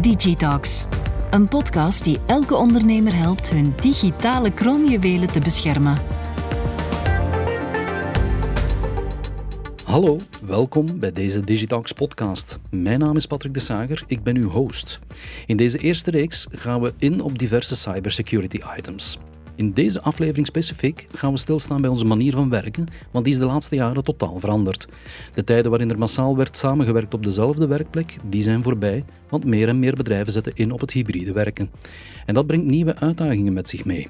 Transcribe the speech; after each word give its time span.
Digitalks, 0.00 0.86
een 1.30 1.48
podcast 1.48 2.04
die 2.04 2.18
elke 2.26 2.54
ondernemer 2.54 3.16
helpt 3.16 3.50
hun 3.50 3.74
digitale 3.80 4.50
kroonjuwelen 4.50 5.32
te 5.32 5.40
beschermen. 5.40 5.98
Hallo, 9.84 10.18
welkom 10.42 10.98
bij 10.98 11.12
deze 11.12 11.44
Digitalks 11.44 11.92
podcast. 11.92 12.58
Mijn 12.70 12.98
naam 12.98 13.16
is 13.16 13.26
Patrick 13.26 13.54
de 13.54 13.60
Sager, 13.60 14.04
ik 14.06 14.22
ben 14.22 14.36
uw 14.36 14.48
host. 14.48 14.98
In 15.46 15.56
deze 15.56 15.78
eerste 15.78 16.10
reeks 16.10 16.46
gaan 16.50 16.80
we 16.80 16.94
in 16.98 17.20
op 17.20 17.38
diverse 17.38 17.76
cybersecurity 17.76 18.60
items. 18.76 19.18
In 19.62 19.72
deze 19.72 20.00
aflevering 20.00 20.46
specifiek 20.46 21.06
gaan 21.14 21.32
we 21.32 21.38
stilstaan 21.38 21.80
bij 21.80 21.90
onze 21.90 22.04
manier 22.04 22.32
van 22.32 22.48
werken, 22.48 22.86
want 23.10 23.24
die 23.24 23.34
is 23.34 23.40
de 23.40 23.46
laatste 23.46 23.74
jaren 23.74 24.04
totaal 24.04 24.38
veranderd. 24.38 24.86
De 25.34 25.44
tijden 25.44 25.70
waarin 25.70 25.90
er 25.90 25.98
massaal 25.98 26.36
werd 26.36 26.56
samengewerkt 26.56 27.14
op 27.14 27.22
dezelfde 27.22 27.66
werkplek, 27.66 28.16
die 28.24 28.42
zijn 28.42 28.62
voorbij, 28.62 29.04
want 29.28 29.44
meer 29.44 29.68
en 29.68 29.78
meer 29.78 29.94
bedrijven 29.94 30.32
zetten 30.32 30.52
in 30.54 30.72
op 30.72 30.80
het 30.80 30.90
hybride 30.90 31.32
werken. 31.32 31.70
En 32.26 32.34
dat 32.34 32.46
brengt 32.46 32.66
nieuwe 32.66 32.96
uitdagingen 32.96 33.52
met 33.52 33.68
zich 33.68 33.84
mee. 33.84 34.08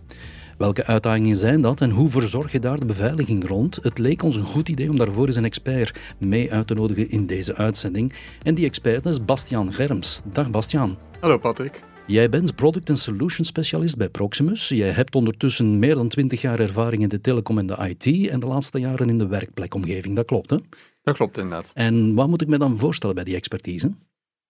Welke 0.58 0.86
uitdagingen 0.86 1.36
zijn 1.36 1.60
dat 1.60 1.80
en 1.80 1.90
hoe 1.90 2.08
verzorg 2.08 2.52
je 2.52 2.60
daar 2.60 2.78
de 2.78 2.86
beveiliging 2.86 3.48
rond? 3.48 3.78
Het 3.82 3.98
leek 3.98 4.22
ons 4.22 4.36
een 4.36 4.42
goed 4.42 4.68
idee 4.68 4.90
om 4.90 4.96
daarvoor 4.96 5.26
eens 5.26 5.36
een 5.36 5.44
expert 5.44 5.98
mee 6.18 6.52
uit 6.52 6.66
te 6.66 6.74
nodigen 6.74 7.10
in 7.10 7.26
deze 7.26 7.54
uitzending. 7.54 8.12
En 8.42 8.54
die 8.54 8.64
expert 8.64 9.06
is 9.06 9.24
Bastiaan 9.24 9.72
Germs. 9.72 10.20
Dag 10.32 10.50
Bastiaan. 10.50 10.98
Hallo 11.20 11.38
Patrick. 11.38 11.91
Jij 12.06 12.28
bent 12.28 12.54
product 12.54 12.88
en 12.88 12.96
solution 12.96 13.44
specialist 13.44 13.96
bij 13.96 14.08
Proximus. 14.08 14.68
Jij 14.68 14.90
hebt 14.90 15.14
ondertussen 15.14 15.78
meer 15.78 15.94
dan 15.94 16.08
20 16.08 16.40
jaar 16.40 16.60
ervaring 16.60 17.02
in 17.02 17.08
de 17.08 17.20
telecom 17.20 17.58
en 17.58 17.66
de 17.66 17.76
IT 17.88 18.28
en 18.28 18.40
de 18.40 18.46
laatste 18.46 18.78
jaren 18.78 19.08
in 19.08 19.18
de 19.18 19.26
werkplekomgeving. 19.26 20.16
Dat 20.16 20.24
klopt, 20.26 20.50
hè? 20.50 20.56
Dat 21.02 21.16
klopt 21.16 21.36
inderdaad. 21.38 21.70
En 21.74 22.14
wat 22.14 22.28
moet 22.28 22.42
ik 22.42 22.48
me 22.48 22.58
dan 22.58 22.78
voorstellen 22.78 23.14
bij 23.14 23.24
die 23.24 23.34
expertise? 23.36 23.92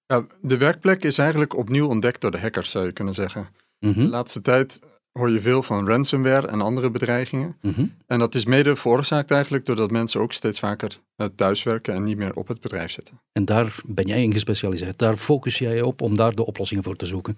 Ja, 0.07 0.27
de 0.41 0.57
werkplek 0.57 1.05
is 1.05 1.19
eigenlijk 1.19 1.57
opnieuw 1.57 1.87
ontdekt 1.89 2.21
door 2.21 2.31
de 2.31 2.39
hackers, 2.39 2.71
zou 2.71 2.87
je 2.87 2.93
kunnen 2.93 3.15
zeggen. 3.15 3.49
Mhm, 3.79 4.01
De 4.01 4.09
laatste 4.09 4.41
tijd 4.41 4.81
hoor 5.13 5.31
je 5.31 5.41
veel 5.41 5.63
van 5.63 5.87
ransomware 5.87 6.47
en 6.47 6.61
andere 6.61 6.91
bedreigingen. 6.91 7.57
mhm. 7.61 7.87
En 8.07 8.19
dat 8.19 8.35
is 8.35 8.45
mede 8.45 8.77
veroorzaakt 8.77 9.31
eigenlijk 9.31 9.67
doordat 9.67 9.91
mensen 9.91 10.21
ook 10.21 10.33
steeds 10.33 10.59
vaker 10.59 11.01
eh, 11.17 11.27
thuiswerken 11.37 11.95
en 11.95 12.05
niet 12.05 12.17
meer 12.17 12.35
op 12.35 12.49
het 12.49 12.61
bedrijf 12.61 12.91
zitten. 12.91 13.21
En 13.33 13.45
daar 13.45 13.77
ben 13.87 14.07
jij 14.07 14.23
in 14.23 14.33
gespecialiseerd. 14.33 14.99
Daar 14.99 15.17
focus 15.17 15.59
jij 15.59 15.75
je 15.75 15.87
op 15.87 16.01
om 16.01 16.17
daar 16.17 16.35
de 16.35 16.47
oplossingen 16.47 16.85
voor 16.85 16.97
te 16.97 17.07
zoeken. 17.07 17.37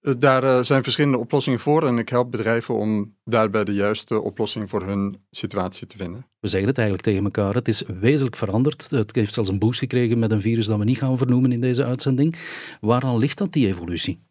Eh, 0.00 0.12
Daar 0.18 0.44
eh, 0.44 0.62
zijn 0.62 0.82
verschillende 0.82 1.18
oplossingen 1.18 1.58
voor 1.58 1.86
en 1.86 1.98
ik 1.98 2.08
help 2.08 2.30
bedrijven 2.30 2.74
om 2.74 3.16
daarbij 3.24 3.64
de 3.64 3.72
juiste 3.74 4.20
oplossing 4.20 4.70
voor 4.70 4.82
hun 4.82 5.16
situatie 5.30 5.86
te 5.86 5.96
vinden. 5.96 6.26
We 6.40 6.48
zeggen 6.48 6.68
het 6.68 6.78
eigenlijk 6.78 7.08
tegen 7.08 7.24
elkaar. 7.24 7.54
Het 7.54 7.68
is 7.68 7.82
wezenlijk 8.00 8.36
veranderd. 8.36 8.90
Het 8.90 9.14
heeft 9.14 9.32
zelfs 9.32 9.48
een 9.48 9.58
boost 9.58 9.78
gekregen 9.78 10.18
met 10.18 10.32
een 10.32 10.40
virus 10.40 10.66
dat 10.66 10.78
we 10.78 10.84
niet 10.84 10.98
gaan 10.98 11.18
vernoemen 11.18 11.52
in 11.52 11.60
deze 11.60 11.84
uitzending. 11.84 12.38
Waaraan 12.80 13.18
ligt 13.18 13.38
dat, 13.38 13.52
die 13.52 13.66
evolutie? 13.66 14.26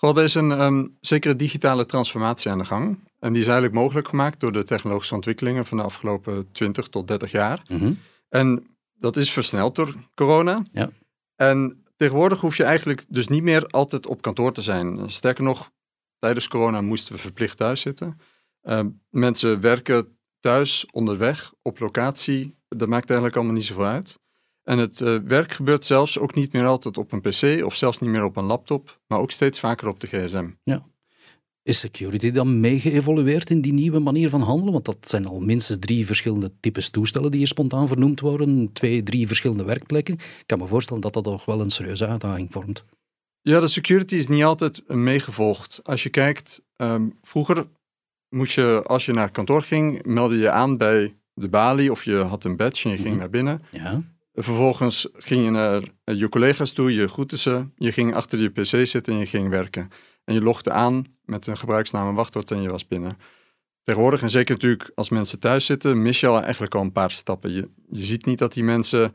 Goh, 0.00 0.16
er 0.16 0.24
is 0.24 0.34
een 0.34 0.52
ehm, 0.52 0.86
zekere 1.00 1.36
digitale 1.36 1.86
transformatie 1.86 2.50
aan 2.50 2.58
de 2.58 2.64
gang. 2.64 2.98
En 3.18 3.32
die 3.32 3.42
is 3.42 3.48
eigenlijk 3.48 3.78
mogelijk 3.80 4.08
gemaakt 4.08 4.40
door 4.40 4.52
de 4.52 4.64
technologische 4.64 5.14
ontwikkelingen 5.14 5.66
van 5.66 5.76
de 5.76 5.82
afgelopen 5.82 6.52
20 6.52 6.88
tot 6.88 7.08
30 7.08 7.30
jaar. 7.30 7.62
Mhm. 7.68 7.92
En 8.28 8.66
dat 8.94 9.16
is 9.16 9.32
versneld 9.32 9.74
door 9.74 9.94
corona. 10.14 10.62
Ja. 10.72 10.90
En 11.36 11.84
tegenwoordig 11.96 12.40
hoef 12.40 12.56
je 12.56 12.64
eigenlijk 12.64 13.04
dus 13.08 13.28
niet 13.28 13.42
meer 13.42 13.66
altijd 13.66 14.06
op 14.06 14.22
kantoor 14.22 14.52
te 14.52 14.62
zijn. 14.62 15.10
Sterker 15.10 15.44
nog, 15.44 15.70
tijdens 16.18 16.48
corona 16.48 16.80
moesten 16.80 17.14
we 17.14 17.20
verplicht 17.20 17.56
thuis 17.56 17.80
zitten. 17.80 18.20
Ehm, 18.62 18.88
mensen 19.10 19.60
werken 19.60 20.18
thuis, 20.38 20.86
onderweg, 20.90 21.52
op 21.62 21.78
locatie. 21.78 22.54
Dat 22.68 22.88
maakt 22.88 23.08
eigenlijk 23.08 23.38
allemaal 23.38 23.54
niet 23.54 23.64
zoveel 23.64 23.86
uit. 23.86 24.18
En 24.70 24.78
het 24.78 25.00
eh, 25.00 25.16
werk 25.24 25.52
gebeurt 25.52 25.84
zelfs 25.84 26.18
ook 26.18 26.34
niet 26.34 26.52
meer 26.52 26.66
altijd 26.66 26.98
op 26.98 27.12
een 27.12 27.20
pc 27.20 27.64
of 27.64 27.74
zelfs 27.76 27.98
niet 27.98 28.10
meer 28.10 28.24
op 28.24 28.36
een 28.36 28.44
laptop, 28.44 29.00
maar 29.06 29.18
ook 29.18 29.30
steeds 29.30 29.60
vaker 29.60 29.88
op 29.88 30.00
de 30.00 30.06
gsm. 30.06 30.48
Is 31.62 31.78
security 31.78 32.30
dan 32.30 32.60
mee 32.60 32.80
geëvolueerd 32.80 33.50
in 33.50 33.60
die 33.60 33.72
nieuwe 33.72 33.98
manier 33.98 34.28
van 34.28 34.40
handelen? 34.40 34.72
Want 34.72 34.84
dat 34.84 34.96
zijn 35.00 35.26
al 35.26 35.40
minstens 35.40 35.78
drie 35.78 36.06
verschillende 36.06 36.52
types 36.60 36.88
toestellen 36.88 37.30
die 37.30 37.38
hier 37.38 37.48
spontaan 37.48 37.88
vernoemd 37.88 38.20
worden. 38.20 38.72
Twee, 38.72 39.02
drie 39.02 39.26
verschillende 39.26 39.64
werkplekken. 39.64 40.14
Ik 40.14 40.42
kan 40.46 40.58
me 40.58 40.66
voorstellen 40.66 41.02
dat 41.02 41.12
dat 41.12 41.24
toch 41.24 41.44
wel 41.44 41.60
een 41.60 41.70
serieuze 41.70 42.06
uitdaging 42.06 42.52
vormt. 42.52 42.84
Ja, 43.40 43.60
de 43.60 43.66
security 43.66 44.14
is 44.14 44.28
niet 44.28 44.42
altijd 44.44 44.88
meegevolgd. 44.88 45.80
Als 45.82 46.02
je 46.02 46.08
kijkt, 46.08 46.62
ehm, 46.76 47.08
vroeger 47.22 47.66
moest 48.28 48.52
je, 48.54 48.82
als 48.86 49.04
je 49.06 49.12
naar 49.12 49.30
kantoor 49.30 49.62
ging, 49.62 50.04
meldde 50.04 50.36
je 50.38 50.50
aan 50.50 50.76
bij 50.76 51.14
de 51.34 51.48
balie 51.48 51.90
of 51.90 52.04
je 52.04 52.16
had 52.16 52.44
een 52.44 52.56
badge 52.56 52.84
en 52.84 52.90
je 52.90 52.96
ging 52.96 53.08
Mhm. 53.10 53.18
naar 53.18 53.30
binnen. 53.30 53.62
Ja, 53.70 54.02
Vervolgens 54.42 55.08
ging 55.12 55.44
je 55.44 55.50
naar 55.50 55.82
eh, 56.04 56.18
je 56.18 56.28
collega's 56.28 56.72
toe, 56.72 56.94
je 56.94 57.08
groette 57.08 57.38
ze, 57.38 57.66
je 57.76 57.92
ging 57.92 58.14
achter 58.14 58.38
je 58.38 58.48
pc 58.48 58.86
zitten 58.86 59.12
en 59.12 59.18
je 59.18 59.26
ging 59.26 59.48
werken. 59.48 59.90
En 60.24 60.34
je 60.34 60.42
logde 60.42 60.70
aan 60.70 61.04
met 61.24 61.46
een 61.46 61.58
gebruiksnaam 61.58 62.08
en 62.08 62.14
wachtwoord 62.14 62.50
en 62.50 62.62
je 62.62 62.70
was 62.70 62.86
binnen. 62.86 63.18
Tegenwoordig, 63.82 64.22
en 64.22 64.30
zeker 64.30 64.54
natuurlijk 64.54 64.90
als 64.94 65.08
mensen 65.08 65.38
thuis 65.38 65.64
zitten, 65.64 66.02
mis 66.02 66.20
je 66.20 66.26
al 66.26 66.42
eigenlijk 66.42 66.74
al 66.74 66.82
een 66.82 66.92
paar 66.92 67.10
stappen. 67.10 67.52
Je, 67.52 67.70
je 67.90 68.04
ziet 68.04 68.26
niet 68.26 68.38
dat 68.38 68.52
die 68.52 68.64
mensen 68.64 69.12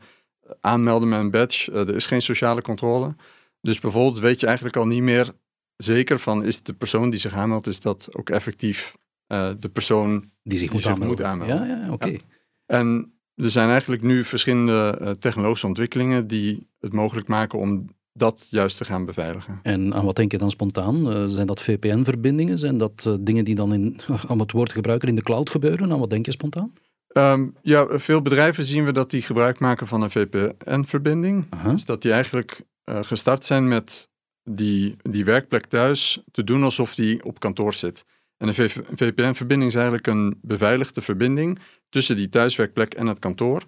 aanmelden 0.60 1.08
met 1.08 1.20
een 1.20 1.30
badge. 1.30 1.72
Eh, 1.72 1.88
er 1.88 1.94
is 1.94 2.06
geen 2.06 2.22
sociale 2.22 2.62
controle. 2.62 3.14
Dus 3.60 3.78
bijvoorbeeld 3.78 4.18
weet 4.18 4.40
je 4.40 4.46
eigenlijk 4.46 4.76
al 4.76 4.86
niet 4.86 5.02
meer 5.02 5.32
zeker 5.76 6.18
van 6.18 6.44
is 6.44 6.62
de 6.62 6.72
persoon 6.72 7.10
die 7.10 7.20
zich 7.20 7.34
aanmeldt, 7.34 7.66
is 7.66 7.80
dat 7.80 8.08
ook 8.16 8.30
effectief 8.30 8.96
eh, 9.26 9.50
de 9.58 9.68
persoon. 9.68 10.30
die 10.42 10.58
zich 10.58 10.60
Die 10.60 10.70
moet 10.70 10.80
zich 10.82 10.90
aanmelden. 10.90 11.16
moet 11.16 11.26
aanmelden. 11.26 11.68
Ja, 11.68 11.84
ja 11.84 11.92
oké. 11.92 12.08
Ja. 12.08 12.18
En 12.66 13.15
er 13.36 13.50
zijn 13.50 13.68
eigenlijk 13.68 14.02
nu 14.02 14.24
verschillende 14.24 14.98
eh, 15.00 15.10
technologische 15.10 15.66
ontwikkelingen 15.66 16.26
die 16.26 16.68
het 16.80 16.92
mogelijk 16.92 17.28
maken 17.28 17.58
om 17.58 17.86
dat 18.12 18.46
juist 18.50 18.76
te 18.76 18.84
gaan 18.84 19.04
beveiligen. 19.04 19.60
En 19.62 19.94
aan 19.94 20.04
wat 20.04 20.16
denk 20.16 20.32
je 20.32 20.38
dan 20.38 20.50
spontaan? 20.50 21.12
Eh, 21.12 21.24
zijn 21.26 21.46
dat 21.46 21.60
VPN-verbindingen? 21.60 22.58
Zijn 22.58 22.76
dat 22.76 23.04
eh, 23.06 23.14
dingen 23.20 23.44
die 23.44 23.54
dan 23.54 23.72
in, 23.72 23.98
om 24.28 24.40
het 24.40 24.52
woord 24.52 24.68
te 24.68 24.74
gebruiken, 24.74 25.08
in 25.08 25.14
de 25.14 25.22
cloud 25.22 25.50
gebeuren? 25.50 25.92
Aan 25.92 25.98
wat 25.98 26.10
denk 26.10 26.26
je 26.26 26.32
spontaan? 26.32 26.72
Ehm, 27.08 27.46
ja, 27.62 27.98
veel 27.98 28.22
bedrijven 28.22 28.64
zien 28.64 28.84
we 28.84 28.92
dat 28.92 29.10
die 29.10 29.22
gebruik 29.22 29.58
maken 29.58 29.86
van 29.86 30.02
een 30.02 30.10
VPN-verbinding. 30.10 31.46
Dus 31.64 31.84
dat 31.84 32.02
die 32.02 32.12
eigenlijk 32.12 32.60
gestart 32.84 33.44
zijn 33.44 33.68
met 33.68 34.08
die, 34.42 34.96
die 35.02 35.24
werkplek 35.24 35.66
thuis 35.66 36.22
te 36.30 36.44
doen 36.44 36.62
alsof 36.62 36.94
die 36.94 37.24
op 37.24 37.40
kantoor 37.40 37.74
zit. 37.74 38.04
En 38.36 38.48
een 38.48 38.70
VPN-verbinding 38.94 39.70
is 39.70 39.74
eigenlijk 39.74 40.06
een 40.06 40.38
beveiligde 40.42 41.02
verbinding 41.02 41.58
tussen 41.88 42.16
die 42.16 42.28
thuiswerkplek 42.28 42.94
en 42.94 43.06
het 43.06 43.18
kantoor, 43.18 43.62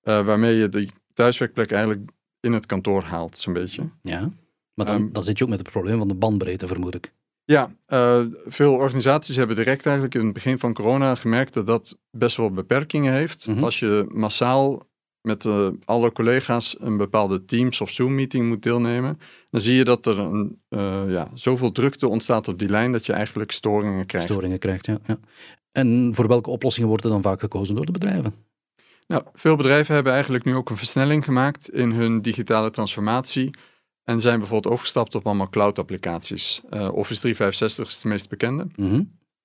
eh, 0.00 0.24
waarmee 0.24 0.56
je 0.56 0.68
die 0.68 0.90
thuiswerkplek 1.12 1.70
eigenlijk 1.70 2.10
in 2.40 2.52
het 2.52 2.66
kantoor 2.66 3.02
haalt, 3.02 3.38
zo'n 3.38 3.52
beetje. 3.52 3.90
Ja. 4.02 4.32
Maar 4.74 4.86
dan, 4.86 4.96
Ehm, 4.96 5.12
dan 5.12 5.22
zit 5.22 5.38
je 5.38 5.44
ook 5.44 5.50
met 5.50 5.58
het 5.58 5.70
probleem 5.70 5.98
van 5.98 6.08
de 6.08 6.14
bandbreedte, 6.14 6.66
vermoed 6.66 6.94
ik. 6.94 7.12
Ja, 7.44 7.74
eh, 7.86 8.22
veel 8.46 8.72
organisaties 8.72 9.36
hebben 9.36 9.56
direct 9.56 9.86
eigenlijk 9.86 10.14
in 10.14 10.24
het 10.24 10.34
begin 10.34 10.58
van 10.58 10.72
corona 10.74 11.14
gemerkt 11.14 11.54
dat 11.54 11.66
dat 11.66 11.98
best 12.10 12.36
wel 12.36 12.50
beperkingen 12.50 13.12
heeft. 13.12 13.46
Mhm. 13.46 13.64
Als 13.64 13.78
je 13.78 14.06
massaal 14.08 14.82
met 15.24 15.44
eh, 15.44 15.68
alle 15.84 16.12
collega's 16.12 16.76
een 16.78 16.96
bepaalde 16.96 17.44
Teams 17.44 17.80
of 17.80 17.90
Zoom-meeting 17.90 18.48
moet 18.48 18.62
deelnemen, 18.62 19.18
dan 19.50 19.60
zie 19.60 19.74
je 19.74 19.84
dat 19.84 20.06
er 20.06 20.18
een, 20.18 20.60
eh, 20.68 21.02
ja, 21.08 21.28
zoveel 21.34 21.72
drukte 21.72 22.08
ontstaat 22.08 22.48
op 22.48 22.58
die 22.58 22.68
lijn 22.68 22.92
dat 22.92 23.06
je 23.06 23.12
eigenlijk 23.12 23.52
storingen 23.52 24.06
krijgt. 24.06 24.28
Storingen 24.32 24.58
krijgt, 24.58 24.86
ja, 24.86 24.98
ja. 25.06 25.18
En 25.70 26.10
voor 26.14 26.28
welke 26.28 26.50
oplossingen 26.50 26.88
wordt 26.88 27.04
er 27.04 27.10
dan 27.10 27.22
vaak 27.22 27.40
gekozen 27.40 27.74
door 27.74 27.86
de 27.86 27.92
bedrijven? 27.92 28.34
Nou, 29.06 29.22
veel 29.32 29.56
bedrijven 29.56 29.94
hebben 29.94 30.12
eigenlijk 30.12 30.44
nu 30.44 30.54
ook 30.54 30.70
een 30.70 30.76
versnelling 30.76 31.24
gemaakt 31.24 31.70
in 31.70 31.90
hun 31.90 32.22
digitale 32.22 32.70
transformatie. 32.70 33.50
En 34.04 34.20
zijn 34.20 34.38
bijvoorbeeld 34.38 34.72
overgestapt 34.72 35.14
op 35.14 35.26
allemaal 35.26 35.48
cloud-applicaties. 35.48 36.60
Eh, 36.70 36.92
Office 36.92 37.20
365 37.20 37.88
is 37.88 38.00
de 38.00 38.08
meest 38.08 38.28
bekende. 38.28 38.66
Mhm. 38.76 39.02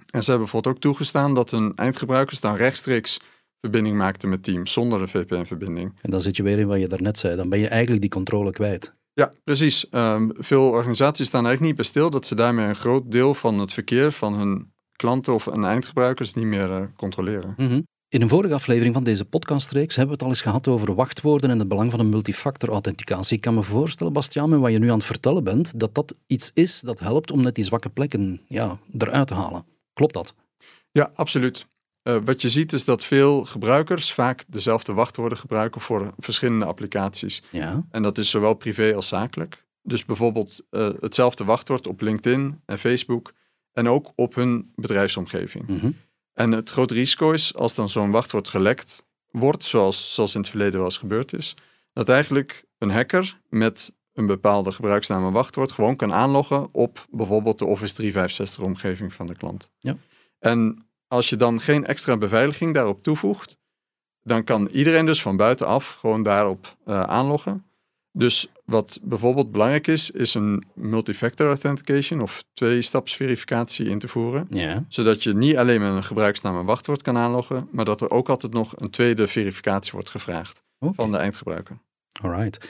En 0.09 0.23
ze 0.23 0.29
hebben 0.29 0.39
bijvoorbeeld 0.39 0.75
ook 0.75 0.81
toegestaan 0.81 1.33
dat 1.33 1.51
hun 1.51 1.75
eindgebruikers 1.75 2.39
dan 2.39 2.55
rechtstreeks 2.55 3.19
verbinding 3.61 3.97
maakten 3.97 4.29
met 4.29 4.43
Teams 4.43 4.71
zonder 4.71 5.01
een 5.01 5.07
VPN-verbinding. 5.07 5.93
En 6.01 6.11
dan 6.11 6.21
zit 6.21 6.35
je 6.35 6.43
weer 6.43 6.59
in 6.59 6.67
wat 6.67 6.79
je 6.79 6.87
daarnet 6.87 7.17
zei. 7.17 7.35
Dan 7.35 7.49
ben 7.49 7.59
je 7.59 7.67
eigenlijk 7.67 8.01
die 8.01 8.09
controle 8.09 8.51
kwijt. 8.51 8.93
Ja, 9.13 9.31
precies. 9.43 9.89
Ehm, 9.89 10.29
veel 10.33 10.69
organisaties 10.69 11.27
staan 11.27 11.45
eigenlijk 11.45 11.67
niet 11.75 11.81
bij 11.81 11.85
stil 11.85 12.09
dat 12.09 12.25
ze 12.25 12.35
daarmee 12.35 12.67
een 12.67 12.75
groot 12.75 13.11
deel 13.11 13.33
van 13.33 13.59
het 13.59 13.73
verkeer 13.73 14.11
van 14.11 14.33
hun 14.33 14.71
klanten 14.95 15.33
of 15.33 15.45
hun 15.45 15.63
eindgebruikers 15.63 16.33
niet 16.33 16.45
meer 16.45 16.71
eh, 16.71 16.83
controleren. 16.95 17.53
Mhm. 17.57 17.81
In 18.09 18.21
een 18.21 18.29
vorige 18.29 18.53
aflevering 18.53 18.93
van 18.93 19.03
deze 19.03 19.25
podcastreeks 19.25 19.95
hebben 19.95 20.17
we 20.17 20.23
het 20.23 20.23
al 20.23 20.29
eens 20.29 20.41
gehad 20.41 20.67
over 20.67 20.95
wachtwoorden 20.95 21.49
en 21.49 21.59
het 21.59 21.67
belang 21.67 21.91
van 21.91 21.99
een 21.99 22.09
multifactor 22.09 22.69
authenticatie. 22.69 23.35
Ik 23.35 23.41
kan 23.41 23.53
me 23.53 23.63
voorstellen, 23.63 24.13
Bastiaan, 24.13 24.49
met 24.49 24.59
wat 24.59 24.71
je 24.71 24.79
nu 24.79 24.89
aan 24.89 24.97
het 24.97 25.05
vertellen 25.05 25.43
bent, 25.43 25.79
dat 25.79 25.95
dat 25.95 26.15
iets 26.27 26.51
is 26.53 26.81
dat 26.81 26.99
helpt 26.99 27.31
om 27.31 27.41
net 27.41 27.55
die 27.55 27.63
zwakke 27.63 27.89
plekken 27.89 28.41
ja, 28.47 28.79
eruit 28.97 29.27
te 29.27 29.33
halen. 29.33 29.65
Klopt 29.93 30.13
dat? 30.13 30.33
Ja, 30.91 31.11
absoluut. 31.15 31.67
Eh, 32.03 32.17
wat 32.25 32.41
je 32.41 32.49
ziet 32.49 32.73
is 32.73 32.85
dat 32.85 33.03
veel 33.03 33.45
gebruikers 33.45 34.13
vaak 34.13 34.43
dezelfde 34.47 34.93
wachtwoorden 34.93 35.37
gebruiken 35.37 35.81
voor 35.81 36.13
verschillende 36.17 36.65
applicaties. 36.65 37.43
Ja. 37.49 37.85
En 37.91 38.01
dat 38.01 38.17
is 38.17 38.29
zowel 38.29 38.53
privé 38.53 38.95
als 38.95 39.07
zakelijk. 39.07 39.65
Dus 39.81 40.05
bijvoorbeeld 40.05 40.65
eh, 40.69 40.89
hetzelfde 40.99 41.43
wachtwoord 41.43 41.87
op 41.87 42.01
LinkedIn 42.01 42.61
en 42.65 42.77
Facebook 42.79 43.33
en 43.71 43.87
ook 43.87 44.11
op 44.15 44.35
hun 44.35 44.71
bedrijfsomgeving. 44.75 45.67
Mhm. 45.67 45.91
En 46.33 46.51
het 46.51 46.69
grote 46.69 46.93
risico 46.93 47.31
is 47.31 47.55
als 47.55 47.75
dan 47.75 47.89
zo'n 47.89 48.11
wachtwoord 48.11 48.47
gelekt 48.47 49.07
wordt, 49.31 49.63
zoals, 49.63 50.13
zoals 50.13 50.33
in 50.33 50.39
het 50.39 50.49
verleden 50.49 50.75
wel 50.75 50.85
eens 50.85 50.97
gebeurd 50.97 51.33
is, 51.33 51.55
dat 51.93 52.09
eigenlijk 52.09 52.65
een 52.77 52.91
hacker 52.91 53.39
met 53.49 53.91
een 54.13 54.27
bepaalde 54.27 54.71
gebruiksnaam 54.71 55.25
en 55.25 55.31
wachtwoord 55.31 55.71
gewoon 55.71 55.95
kan 55.95 56.13
aanloggen 56.13 56.67
op 56.71 57.05
bijvoorbeeld 57.11 57.59
de 57.59 57.65
Office 57.65 57.93
365 57.93 58.63
omgeving 58.63 59.13
van 59.13 59.27
de 59.27 59.35
klant. 59.35 59.69
Ja. 59.79 59.97
En 60.39 60.88
als 61.09 61.29
je 61.29 61.35
dan 61.35 61.61
geen 61.61 61.85
extra 61.85 62.17
beveiliging 62.17 62.73
daarop 62.73 63.03
toevoegt, 63.03 63.57
dan 64.23 64.43
kan 64.43 64.67
iedereen 64.67 65.05
dus 65.05 65.21
van 65.21 65.37
buitenaf 65.37 65.97
gewoon 65.99 66.23
daarop 66.23 66.77
uh, 66.85 67.01
aanloggen. 67.01 67.63
Dus 68.11 68.47
wat 68.65 68.99
bijvoorbeeld 69.01 69.51
belangrijk 69.51 69.87
is, 69.87 70.11
is 70.11 70.33
een 70.33 70.63
multifactor 70.73 71.47
authentication 71.47 72.21
of 72.21 72.43
twee-stapsverificatie 72.53 73.85
in 73.85 73.99
te 73.99 74.07
voeren. 74.07 74.47
Ja. 74.49 74.85
Zodat 74.87 75.23
je 75.23 75.33
niet 75.33 75.57
alleen 75.57 75.81
met 75.81 75.91
een 75.91 76.03
gebruiksnaam 76.03 76.59
en 76.59 76.65
wachtwoord 76.65 77.01
kan 77.01 77.17
aanloggen, 77.17 77.67
maar 77.71 77.85
dat 77.85 78.01
er 78.01 78.09
ook 78.09 78.29
altijd 78.29 78.53
nog 78.53 78.73
een 78.77 78.89
tweede 78.89 79.27
verificatie 79.27 79.91
wordt 79.91 80.09
gevraagd 80.09 80.63
van 80.79 81.11
de 81.11 81.17
eindgebruiker. 81.17 81.77
Alright. 82.21 82.69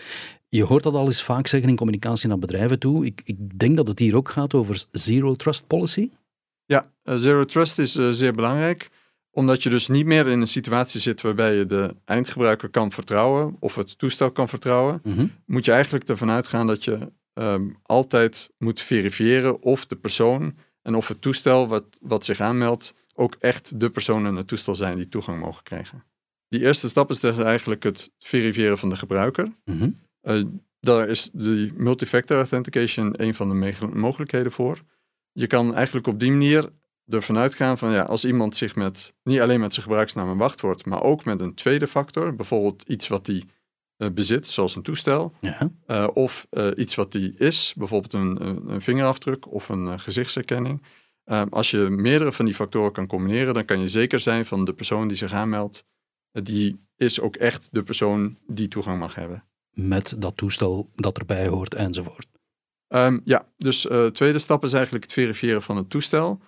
Je 0.49 0.63
hoort 0.63 0.83
dat 0.83 0.93
al 0.93 1.05
eens 1.05 1.23
vaak 1.23 1.47
zeggen 1.47 1.69
in 1.69 1.75
communicatie 1.75 2.27
naar 2.27 2.39
bedrijven 2.39 2.79
toe. 2.79 3.05
Ik, 3.05 3.21
ik 3.23 3.59
denk 3.59 3.75
dat 3.75 3.87
het 3.87 3.99
hier 3.99 4.15
ook 4.15 4.29
gaat 4.29 4.53
over 4.53 4.85
zero 4.91 5.33
trust 5.33 5.67
policy. 5.67 6.09
Ja, 6.69 6.91
eh, 7.03 7.15
zero 7.15 7.45
trust 7.45 7.79
is 7.79 7.95
eh, 7.95 8.09
zeer 8.09 8.33
belangrijk, 8.33 8.89
omdat 9.31 9.63
je 9.63 9.69
dus 9.69 9.87
niet 9.87 10.05
meer 10.05 10.27
in 10.27 10.41
een 10.41 10.47
situatie 10.47 10.99
zit 10.99 11.21
waarbij 11.21 11.55
je 11.55 11.65
de 11.65 11.95
eindgebruiker 12.05 12.69
kan 12.69 12.91
vertrouwen 12.91 13.55
of 13.59 13.75
het 13.75 13.97
toestel 13.97 14.31
kan 14.31 14.47
vertrouwen. 14.47 15.01
Mhm. 15.03 15.27
Moet 15.45 15.65
je 15.65 15.71
eigenlijk 15.71 16.09
ervan 16.09 16.29
uitgaan 16.29 16.67
dat 16.67 16.83
je 16.83 17.11
ehm, 17.33 17.69
altijd 17.83 18.49
moet 18.57 18.81
verifiëren 18.81 19.61
of 19.61 19.85
de 19.85 19.95
persoon 19.95 20.55
en 20.81 20.95
of 20.95 21.07
het 21.07 21.21
toestel 21.21 21.67
wat, 21.67 21.85
wat 22.01 22.25
zich 22.25 22.39
aanmeldt 22.39 22.93
ook 23.13 23.35
echt 23.39 23.79
de 23.79 23.89
persoon 23.89 24.25
en 24.25 24.35
het 24.35 24.47
toestel 24.47 24.75
zijn 24.75 24.97
die 24.97 25.09
toegang 25.09 25.39
mogen 25.39 25.63
krijgen. 25.63 26.03
Die 26.47 26.61
eerste 26.61 26.89
stap 26.89 27.09
is 27.09 27.19
dus 27.19 27.37
eigenlijk 27.37 27.83
het 27.83 28.11
verifiëren 28.19 28.77
van 28.77 28.89
de 28.89 28.95
gebruiker. 28.95 29.51
Mhm. 29.65 29.89
Eh, 30.21 30.43
daar 30.79 31.07
is 31.07 31.29
de 31.33 31.71
multifactor 31.75 32.37
authentication 32.37 33.23
een 33.23 33.35
van 33.35 33.49
de 33.49 33.73
mogelijkheden 33.93 34.51
voor. 34.51 34.83
Je 35.39 35.47
kan 35.47 35.75
eigenlijk 35.75 36.07
op 36.07 36.19
die 36.19 36.31
manier 36.31 36.69
ervan 37.07 37.37
uitgaan 37.37 37.77
van 37.77 37.91
ja, 37.91 38.01
als 38.01 38.25
iemand 38.25 38.55
zich 38.55 38.75
met 38.75 39.13
niet 39.23 39.39
alleen 39.39 39.59
met 39.59 39.73
zijn 39.73 39.85
gebruiksnaam 39.85 40.29
en 40.29 40.37
wachtwoord, 40.37 40.85
maar 40.85 41.03
ook 41.03 41.25
met 41.25 41.41
een 41.41 41.53
tweede 41.53 41.87
factor, 41.87 42.35
bijvoorbeeld 42.35 42.83
iets 42.87 43.07
wat 43.07 43.27
hij 43.27 43.43
eh, 43.97 44.09
bezit, 44.09 44.47
zoals 44.47 44.75
een 44.75 44.81
toestel, 44.81 45.33
Ja. 45.41 45.71
eh, 45.85 46.07
of 46.13 46.47
eh, 46.49 46.67
iets 46.75 46.95
wat 46.95 47.13
hij 47.13 47.33
is, 47.37 47.73
bijvoorbeeld 47.77 48.13
een, 48.13 48.45
een, 48.47 48.69
een 48.69 48.81
vingerafdruk 48.81 49.51
of 49.51 49.69
een 49.69 49.99
gezichtsherkenning. 49.99 50.83
Als 51.49 51.71
je 51.71 51.77
meerdere 51.77 52.31
van 52.31 52.45
die 52.45 52.55
factoren 52.55 52.91
kan 52.91 53.07
combineren, 53.07 53.53
dan 53.53 53.65
kan 53.65 53.79
je 53.79 53.87
zeker 53.89 54.19
zijn 54.19 54.45
van 54.45 54.65
de 54.65 54.73
persoon 54.73 55.07
die 55.07 55.17
zich 55.17 55.33
aanmeldt, 55.33 55.85
die 56.31 56.79
is 56.95 57.19
ook 57.19 57.35
echt 57.35 57.67
de 57.71 57.83
persoon 57.83 58.37
die 58.47 58.67
toegang 58.67 58.99
mag 58.99 59.15
hebben. 59.15 59.43
Met 59.73 60.15
dat 60.17 60.37
toestel 60.37 60.89
dat 60.95 61.17
erbij 61.17 61.47
hoort 61.47 61.73
enzovoort. 61.73 62.27
Ehm, 62.89 63.19
ja, 63.23 63.47
dus 63.57 63.87
eh 63.87 64.05
tweede 64.05 64.39
stap 64.39 64.63
is 64.63 64.73
eigenlijk 64.73 65.03
het 65.03 65.13
verifiëren 65.13 65.61
van 65.61 65.77
het 65.77 65.89
toestel. 65.89 66.41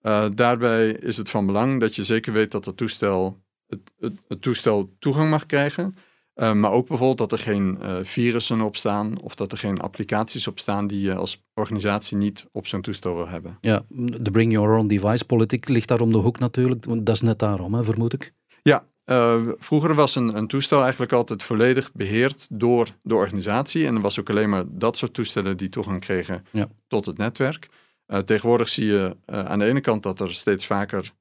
Eh, 0.00 0.26
daarbij 0.34 0.88
is 0.88 1.16
het 1.16 1.30
van 1.30 1.46
belang 1.46 1.80
dat 1.80 1.94
je 1.94 2.04
zeker 2.04 2.32
weet 2.32 2.50
dat 2.50 2.64
het 2.64 2.76
toestel, 2.76 3.42
het, 3.66 3.94
het, 3.98 4.12
het 4.28 4.42
toestel 4.42 4.96
toegang 4.98 5.30
mag 5.30 5.46
krijgen. 5.46 5.96
Eh, 6.34 6.52
maar 6.52 6.70
ook 6.70 6.88
bijvoorbeeld 6.88 7.18
dat 7.18 7.32
er 7.32 7.38
geen 7.38 7.78
eh, 7.80 7.96
virussen 8.02 8.60
op 8.60 8.76
staan 8.76 9.20
of 9.20 9.34
dat 9.34 9.52
er 9.52 9.58
geen 9.58 9.80
applicaties 9.80 10.46
op 10.46 10.58
staan 10.58 10.86
die 10.86 11.00
je 11.00 11.14
als 11.14 11.44
organisatie 11.54 12.16
niet 12.16 12.46
op 12.52 12.66
zo'n 12.66 12.82
toestel 12.82 13.14
wil 13.14 13.28
hebben. 13.28 13.58
Ja, 13.60 13.82
de 13.88 14.30
bring 14.30 14.52
your 14.52 14.78
own 14.78 14.86
device 14.86 15.24
politiek 15.24 15.68
ligt 15.68 15.88
daar 15.88 16.00
om 16.00 16.12
de 16.12 16.18
hoek 16.18 16.38
natuurlijk. 16.38 16.84
want 16.84 17.06
Dat 17.06 17.14
is 17.14 17.22
net 17.22 17.38
daarom, 17.38 17.74
hè, 17.74 17.84
vermoed 17.84 18.12
ik. 18.12 18.32
Ja, 18.62 18.86
eh, 19.04 19.48
vroeger 19.58 19.94
was 19.94 20.14
een, 20.14 20.36
een 20.36 20.46
toestel 20.46 20.82
eigenlijk 20.82 21.12
altijd 21.12 21.42
volledig 21.42 21.92
beheerd 21.92 22.48
door 22.50 22.88
de 23.02 23.14
organisatie. 23.14 23.86
En 23.86 23.94
er 23.94 24.00
was 24.00 24.20
ook 24.20 24.30
alleen 24.30 24.48
maar 24.48 24.64
dat 24.68 24.96
soort 24.96 25.14
toestellen 25.14 25.56
die 25.56 25.68
toegang 25.68 26.00
kregen 26.00 26.46
Ja. 26.50 26.68
tot 26.86 27.06
het 27.06 27.18
netwerk. 27.18 27.68
Eh, 28.06 28.18
tegenwoordig 28.18 28.68
zie 28.68 28.86
je 28.86 29.16
eh, 29.24 29.44
aan 29.44 29.58
de 29.58 29.64
ene 29.64 29.80
kant 29.80 30.02
dat 30.02 30.20
er 30.20 30.34
steeds 30.34 30.66
vaker 30.66 31.12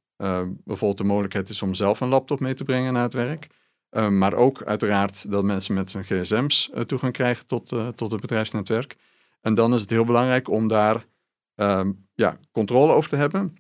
bijvoorbeeld 0.64 0.98
de 0.98 1.04
mogelijkheid 1.04 1.50
is 1.50 1.62
om 1.62 1.74
zelf 1.74 2.00
een 2.00 2.08
laptop 2.08 2.40
mee 2.40 2.54
te 2.54 2.64
brengen 2.64 2.94
naar 2.94 3.04
het 3.04 3.14
werk. 3.14 3.48
Maar 4.10 4.34
ook 4.34 4.64
uiteraard 4.64 5.32
dat 5.32 5.44
mensen 5.44 5.74
met 5.74 5.94
hun 5.94 6.04
gsm's 6.04 6.70
toegang 6.86 7.14
krijgen 7.14 7.48
tot, 7.48 7.68
tot 7.96 8.12
het 8.12 8.22
bedrijfsnetwerk. 8.22 8.96
En 9.42 9.54
dan 9.54 9.74
is 9.74 9.82
het 9.82 9.90
heel 9.90 10.04
belangrijk 10.06 10.50
om 10.50 10.68
daar 10.68 11.06
ehm, 11.56 11.92
ja, 12.14 12.38
controle 12.52 12.94
over 12.94 13.10
te 13.10 13.16
hebben. 13.16 13.56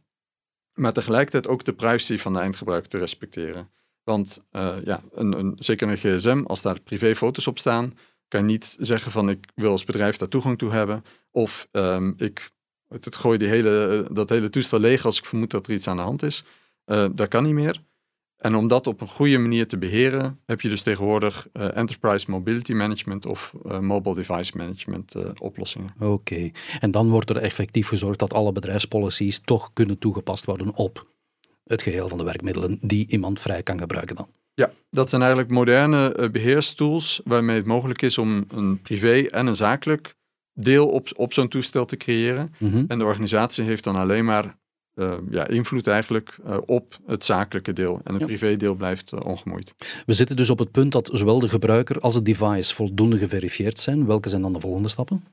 Maar 0.73 0.93
tegelijkertijd 0.93 1.47
ook 1.47 1.63
de 1.63 1.73
privacy 1.73 2.17
van 2.17 2.33
de 2.33 2.39
eindgebruiker 2.39 2.89
te 2.89 2.97
respecteren. 2.97 3.69
Want 4.03 4.43
eh, 4.51 4.75
ja, 4.83 5.01
een, 5.11 5.39
een, 5.39 5.55
zeker 5.59 5.87
een 5.87 5.97
gsm, 5.97 6.43
als 6.47 6.61
daar 6.61 6.81
privéfoto's 6.81 7.47
op 7.47 7.59
staan, 7.59 7.93
kan 8.27 8.39
je 8.39 8.45
niet 8.45 8.75
zeggen 8.79 9.11
van 9.11 9.29
ik 9.29 9.45
wil 9.55 9.71
als 9.71 9.83
bedrijf 9.83 10.17
daar 10.17 10.27
toegang 10.27 10.57
toe 10.57 10.71
hebben. 10.71 11.03
Of 11.31 11.67
ehm, 11.71 12.13
ik 12.17 12.49
het, 12.87 13.15
gooi 13.15 13.37
die 13.37 13.47
hele, 13.47 14.07
dat 14.11 14.29
hele 14.29 14.49
toestel 14.49 14.79
leeg 14.79 15.05
als 15.05 15.17
ik 15.17 15.25
vermoed 15.25 15.51
dat 15.51 15.67
er 15.67 15.73
iets 15.73 15.87
aan 15.87 15.97
de 15.97 16.03
hand 16.03 16.23
is. 16.23 16.43
Eh, 16.85 17.05
dat 17.13 17.27
kan 17.27 17.43
niet 17.43 17.53
meer. 17.53 17.81
En 18.43 18.55
om 18.55 18.67
dat 18.67 18.87
op 18.87 19.01
een 19.01 19.07
goede 19.07 19.37
manier 19.37 19.67
te 19.67 19.77
beheren, 19.77 20.39
heb 20.45 20.61
je 20.61 20.69
dus 20.69 20.81
tegenwoordig 20.81 21.47
eh, 21.53 21.77
Enterprise 21.77 22.31
Mobility 22.31 22.73
Management 22.73 23.25
of 23.25 23.53
eh, 23.65 23.79
Mobile 23.79 24.15
Device 24.15 24.57
Management 24.57 25.15
eh, 25.15 25.29
oplossingen. 25.41 25.89
Oké. 25.99 26.51
En 26.79 26.91
dan 26.91 27.09
wordt 27.09 27.29
er 27.29 27.37
effectief 27.37 27.87
gezorgd 27.87 28.19
dat 28.19 28.33
alle 28.33 28.51
bedrijfspolicies 28.51 29.39
toch 29.39 29.73
kunnen 29.73 29.97
toegepast 29.97 30.45
worden 30.45 30.75
op 30.75 31.07
het 31.63 31.81
geheel 31.81 32.09
van 32.09 32.17
de 32.17 32.23
werkmiddelen 32.23 32.77
die 32.81 33.07
iemand 33.07 33.39
vrij 33.39 33.63
kan 33.63 33.79
gebruiken 33.79 34.15
dan. 34.15 34.27
Ja, 34.53 34.71
dat 34.89 35.09
zijn 35.09 35.21
eigenlijk 35.21 35.51
moderne 35.51 36.13
eh, 36.13 36.29
beheerstools 36.29 37.21
waarmee 37.23 37.55
het 37.55 37.65
mogelijk 37.65 38.01
is 38.01 38.17
om 38.17 38.45
een 38.47 38.81
privé 38.81 39.27
en 39.29 39.47
een 39.47 39.55
zakelijk 39.55 40.15
deel 40.53 40.89
op, 40.89 41.09
op 41.15 41.33
zo'n 41.33 41.47
toestel 41.47 41.85
te 41.85 41.97
creëren. 41.97 42.53
Mhm. 42.57 42.83
En 42.87 42.97
de 42.97 43.05
organisatie 43.05 43.63
heeft 43.63 43.83
dan 43.83 43.95
alleen 43.95 44.25
maar 44.25 44.57
eh, 44.93 45.17
ja, 45.29 45.47
invloed 45.47 45.87
eigenlijk 45.87 46.37
eh, 46.45 46.57
op 46.65 46.99
het 47.05 47.23
zakelijke 47.23 47.73
deel. 47.73 48.01
En 48.03 48.11
het 48.13 48.21
Ja. 48.21 48.27
privédeel 48.27 48.75
blijft 48.75 49.23
ongemoeid. 49.23 49.75
We 50.05 50.13
zitten 50.13 50.35
dus 50.35 50.49
op 50.49 50.59
het 50.59 50.71
punt 50.71 50.91
dat 50.91 51.09
zowel 51.13 51.39
de 51.39 51.49
gebruiker 51.49 51.99
als 51.99 52.15
het 52.15 52.25
device 52.25 52.75
voldoende 52.75 53.17
geverifieerd 53.17 53.79
zijn. 53.79 54.05
Welke 54.05 54.29
zijn 54.29 54.41
dan 54.41 54.53
de 54.53 54.59
volgende 54.59 54.89
stappen? 54.89 55.23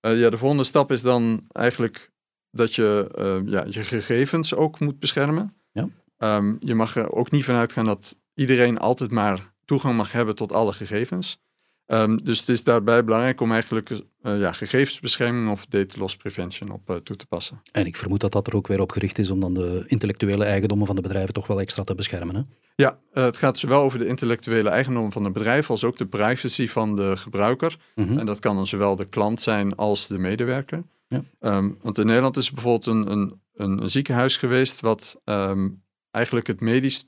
Ja, 0.00 0.30
de 0.30 0.38
volgende 0.38 0.64
stap 0.64 0.92
is 0.92 1.02
dan 1.02 1.46
eigenlijk 1.52 2.10
dat 2.50 2.74
je 2.74 3.08
ja, 3.46 3.64
je 3.70 3.82
gegevens 3.84 4.54
ook 4.54 4.80
moet 4.80 4.98
beschermen. 4.98 5.54
Ja. 5.76 5.88
Ehm, 6.18 6.54
je 6.60 6.74
mag 6.74 6.96
er 6.96 7.12
ook 7.12 7.30
niet 7.30 7.44
van 7.44 7.54
uitgaan 7.54 7.84
dat 7.84 8.18
iedereen 8.34 8.78
altijd 8.78 9.10
maar 9.10 9.52
toegang 9.64 9.96
mag 9.96 10.12
hebben 10.12 10.34
tot 10.34 10.52
alle 10.52 10.72
gegevens. 10.72 11.38
Ehm, 11.86 12.16
dus 12.16 12.38
het 12.38 12.48
is 12.48 12.64
daarbij 12.64 13.04
belangrijk 13.04 13.40
om 13.40 13.52
eigenlijk 13.52 13.90
eh, 14.22 14.40
ja, 14.40 14.52
gegevensbescherming 14.52 15.50
of 15.50 15.66
data 15.66 15.98
loss 15.98 16.16
prevention 16.16 16.70
op 16.70 16.90
eh, 16.90 16.96
toe 16.96 17.16
te 17.16 17.26
passen. 17.26 17.62
En 17.72 17.86
ik 17.86 17.96
vermoed 17.96 18.20
dat 18.20 18.32
dat 18.32 18.46
er 18.46 18.56
ook 18.56 18.66
weer 18.66 18.80
op 18.80 18.92
gericht 18.92 19.18
is 19.18 19.30
om 19.30 19.40
dan 19.40 19.54
de 19.54 19.84
intellectuele 19.86 20.44
eigendommen 20.44 20.86
van 20.86 20.96
de 20.96 21.02
bedrijven 21.02 21.32
toch 21.32 21.46
wel 21.46 21.60
extra 21.60 21.82
te 21.82 21.94
beschermen. 21.94 22.34
Hè? 22.34 22.42
Ja, 22.76 22.98
eh, 23.12 23.24
het 23.24 23.36
gaat 23.36 23.58
zowel 23.58 23.80
over 23.80 23.98
de 23.98 24.06
intellectuele 24.06 24.68
eigendom 24.68 25.12
van 25.12 25.24
het 25.24 25.32
bedrijf 25.32 25.70
als 25.70 25.84
ook 25.84 25.96
de 25.96 26.06
privacy 26.06 26.68
van 26.68 26.96
de 26.96 27.16
gebruiker. 27.16 27.76
Mhm. 27.94 28.18
En 28.18 28.26
dat 28.26 28.38
kan 28.38 28.56
dan 28.56 28.66
zowel 28.66 28.96
de 28.96 29.04
klant 29.08 29.40
zijn 29.40 29.76
als 29.76 30.06
de 30.06 30.18
medewerker. 30.18 30.82
Ja. 31.08 31.24
Ehm, 31.40 31.70
want 31.82 31.98
in 31.98 32.06
Nederland 32.06 32.36
is 32.36 32.46
er 32.46 32.54
bijvoorbeeld 32.54 32.86
een, 32.86 33.10
een, 33.10 33.40
een, 33.56 33.82
een 33.82 33.90
ziekenhuis 33.90 34.36
geweest 34.36 34.80
wat 34.80 35.20
ehm, 35.24 35.68
eigenlijk 36.10 36.46
het 36.46 36.60
medisch 36.60 37.04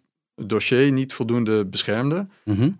dossier 0.46 0.92
niet 0.92 1.12
voldoende 1.12 1.66
beschermde. 1.66 2.26
Mhm. 2.44 2.70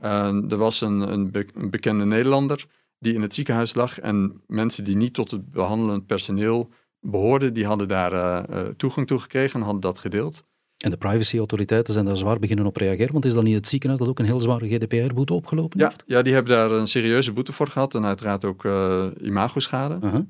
Er 0.50 0.56
was 0.56 0.80
een, 0.80 1.00
een, 1.12 1.30
be- 1.30 1.46
een 1.54 1.70
bekende 1.70 2.04
Nederlander 2.04 2.66
die 2.98 3.14
in 3.14 3.22
het 3.22 3.34
ziekenhuis 3.34 3.75
lag 3.75 3.98
en 3.98 4.42
mensen 4.46 4.84
die 4.84 4.96
niet 4.96 5.14
tot 5.14 5.30
het 5.30 5.50
behandelend 5.50 6.06
personeel 6.06 6.70
behoorden, 7.00 7.54
die 7.54 7.66
hadden 7.66 7.88
daar 7.88 8.12
eh, 8.12 8.60
eh, 8.60 8.66
toegang 8.76 9.06
toe 9.06 9.18
gekregen 9.18 9.54
en 9.58 9.62
hadden 9.64 9.80
dat 9.82 9.98
gedeeld. 9.98 10.44
En 10.78 10.90
de 10.90 10.96
privacyautoriteiten 10.96 11.92
zijn 11.92 12.04
daar 12.04 12.16
zwaar 12.16 12.38
beginnen 12.38 12.66
op 12.66 12.76
reageren, 12.76 13.12
want 13.12 13.25
is 13.25 13.32
dat 13.34 13.42
niet 13.44 13.54
het 13.54 13.68
ziekenhuis 13.68 14.00
dat 14.00 14.08
ook 14.08 14.18
een 14.18 14.25
heel 14.25 14.40
zware 14.40 14.68
GDPR-boete 14.68 15.34
opgelopen 15.34 15.78
Ja, 15.80 15.87
heeft? 15.87 16.02
ja, 16.06 16.22
die 16.22 16.32
hebben 16.32 16.52
daar 16.52 16.70
een 16.70 16.88
serieuze 16.88 17.32
boete 17.32 17.52
voor 17.52 17.66
gehad 17.68 17.94
en 17.94 18.04
uiteraard 18.04 18.44
ook 18.44 18.64
eh 18.64 19.06
imagoschade. 19.22 19.98
Aha. 20.00 20.26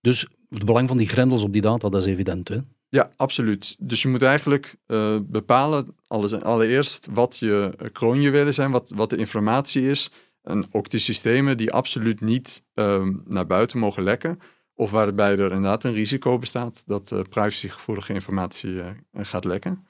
Dus 0.00 0.26
het 0.50 0.64
belang 0.64 0.88
van 0.88 0.96
die 0.96 1.08
grendels 1.08 1.42
op 1.42 1.52
die 1.52 1.62
data, 1.62 1.88
dat 1.88 2.02
is 2.02 2.12
evident. 2.12 2.48
Hè? 2.48 2.58
Ja, 2.88 3.10
absoluut. 3.16 3.76
Dus 3.78 4.02
je 4.02 4.08
moet 4.08 4.22
eigenlijk 4.22 4.74
eh, 4.86 5.16
bepalen, 5.22 5.96
alle- 6.06 6.42
allereerst, 6.42 7.08
wat 7.10 7.38
je 7.38 7.74
kroonjuwelen 7.92 8.54
zijn, 8.54 8.70
wat, 8.70 8.92
wat 8.94 9.10
de 9.10 9.16
informatie 9.16 9.90
is. 9.90 10.10
En 10.42 10.66
ook 10.70 10.88
de 10.90 10.98
systemen 10.98 11.56
die 11.56 11.72
absoluut 11.72 12.20
niet 12.20 12.64
ehm, 12.74 13.14
naar 13.24 13.46
buiten 13.46 13.78
mogen 13.78 14.02
lekken. 14.02 14.38
Of 14.74 14.90
waarbij 14.90 15.32
er 15.32 15.52
inderdaad 15.52 15.84
een 15.84 15.92
risico 15.92 16.38
bestaat 16.38 16.82
dat 16.86 17.12
eh, 17.12 17.20
privacygevoelige 17.30 18.12
informatie 18.12 18.80
eh, 18.80 18.90
gaat 19.12 19.44
lekken. 19.44 19.86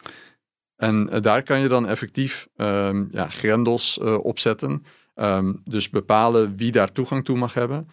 En 0.76 1.06
daar 1.22 1.42
kan 1.42 1.60
je 1.60 1.68
dan 1.68 1.86
effectief 1.86 2.48
ehm, 2.56 3.04
ja, 3.10 3.28
grendels 3.28 3.98
opzetten. 3.98 4.84
Ehm, 5.14 5.54
dus 5.64 5.90
bepalen 5.90 6.56
wie 6.56 6.72
daar 6.72 6.92
toegang 6.92 7.24
toe 7.24 7.36
mag 7.36 7.54
hebben. 7.54 7.88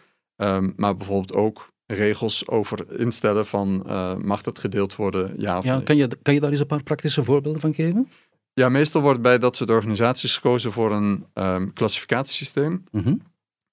Maar 0.76 0.96
bijvoorbeeld 0.98 1.34
ook 1.34 1.74
regels 1.86 2.48
over 2.48 3.00
instellen 3.00 3.46
van 3.46 3.84
eh, 3.88 4.16
mag 4.16 4.42
dat 4.42 4.60
gedeeld 4.60 4.96
worden, 4.96 5.34
ja 5.38 5.58
of 5.58 5.64
Ja, 5.64 5.76
nee. 5.76 5.84
kan, 5.84 5.96
je, 5.96 6.08
kan 6.22 6.34
je 6.34 6.40
daar 6.40 6.52
eens 6.52 6.60
een 6.60 6.66
paar 6.66 6.84
praktische 6.84 7.24
voorbeelden 7.24 7.62
van 7.62 7.74
geven? 7.74 8.10
Ja, 8.54 8.70
meestal 8.70 9.02
wordt 9.02 9.22
bij 9.22 9.38
dat 9.38 9.56
soort 9.56 9.70
organisaties 9.70 10.36
gekozen 10.36 10.72
voor 10.72 10.92
een 10.92 11.26
ehm, 11.34 11.70
klassificatiesysteem. 11.74 12.84
Mhm. 12.92 13.16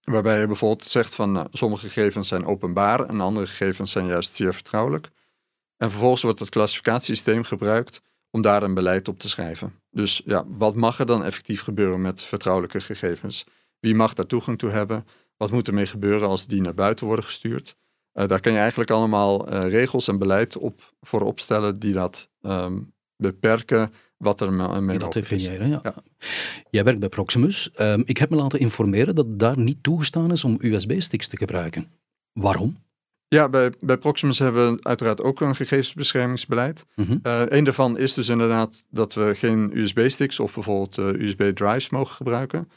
Waarbij 0.03 0.41
je 0.41 0.47
bijvoorbeeld 0.47 0.85
zegt 0.85 1.15
van 1.15 1.33
nou, 1.33 1.47
sommige 1.51 1.89
gegevens 1.89 2.29
zijn 2.29 2.45
openbaar 2.45 3.01
en 3.01 3.21
andere 3.21 3.47
gegevens 3.47 3.91
zijn 3.91 4.07
juist 4.07 4.35
zeer 4.35 4.55
vertrouwelijk. 4.55 5.09
En 5.77 5.91
vervolgens 5.91 6.23
wordt 6.23 6.39
het 6.39 6.49
klassificatiesysteem 6.49 7.43
gebruikt 7.43 8.03
om 8.31 8.43
daar 8.43 8.63
een 8.63 8.75
beleid 8.75 9.09
op 9.09 9.19
te 9.19 9.29
schrijven. 9.29 9.75
Dus 9.91 10.23
ja, 10.25 10.45
wat 10.47 10.75
mag 10.75 10.99
er 10.99 11.07
dan 11.07 11.25
effectief 11.25 11.63
gebeuren 11.63 12.01
met 12.01 12.23
vertrouwelijke 12.23 12.81
gegevens? 12.81 13.45
Wie 13.81 13.95
mag 13.95 14.15
daar 14.15 14.27
toegang 14.27 14.59
toe 14.59 14.71
hebben? 14.71 15.07
Wat 15.37 15.51
moet 15.51 15.69
ermee 15.69 15.87
gebeuren 15.87 16.29
als 16.29 16.47
die 16.47 16.61
naar 16.61 16.75
buiten 16.75 17.07
worden 17.07 17.25
gestuurd? 17.25 17.77
Uh, 18.15 18.27
daar 18.27 18.41
kan 18.41 18.53
je 18.53 18.59
eigenlijk 18.59 18.91
allemaal 18.91 19.53
uh, 19.53 19.69
regels 19.69 20.09
en 20.09 20.19
beleid 20.19 20.57
op, 20.57 20.95
voor 21.01 21.21
opstellen 21.21 21.75
die 21.75 21.93
dat 21.93 22.29
um, 22.41 22.93
beperken 23.17 23.93
wat 24.17 24.41
er 24.41 24.53
mee 24.83 24.99
Dat 24.99 25.13
definiëren, 25.13 25.69
ja. 25.69 25.81
ja. 25.83 25.95
Jij 26.71 26.85
werkt 26.85 27.01
bij 27.01 27.09
Proximus. 27.09 27.71
Um, 27.81 28.03
ik 28.05 28.17
heb 28.17 28.31
me 28.31 28.37
laten 28.37 28.59
informeren 28.59 29.15
dat 29.15 29.39
daar 29.39 29.59
niet 29.59 29.83
toegestaan 29.83 30.33
is 30.33 30.45
om 30.45 30.57
USB-sticks 30.59 31.29
te 31.29 31.37
gebruiken. 31.37 31.87
Waarom? 32.33 32.77
Ja, 33.29 33.49
bij, 33.49 33.73
bij 33.79 33.97
Proximus 33.97 34.39
hebben 34.39 34.75
we 34.75 34.83
uiteraard 34.83 35.23
ook 35.23 35.41
een 35.41 35.57
gegevensbeschermingsbeleid. 35.57 36.87
Mm 36.95 37.05
-hmm. 37.05 37.21
uh, 37.23 37.43
een 37.47 37.65
daarvan 37.65 37.99
is 37.99 38.15
dus 38.15 38.29
inderdaad 38.29 38.87
dat 38.91 39.15
we 39.15 39.35
geen 39.35 39.71
USB-sticks 39.79 40.41
of 40.41 40.55
bijvoorbeeld 40.55 40.97
USB-drives 40.97 41.89
mogen 41.89 42.15
gebruiken. 42.15 42.69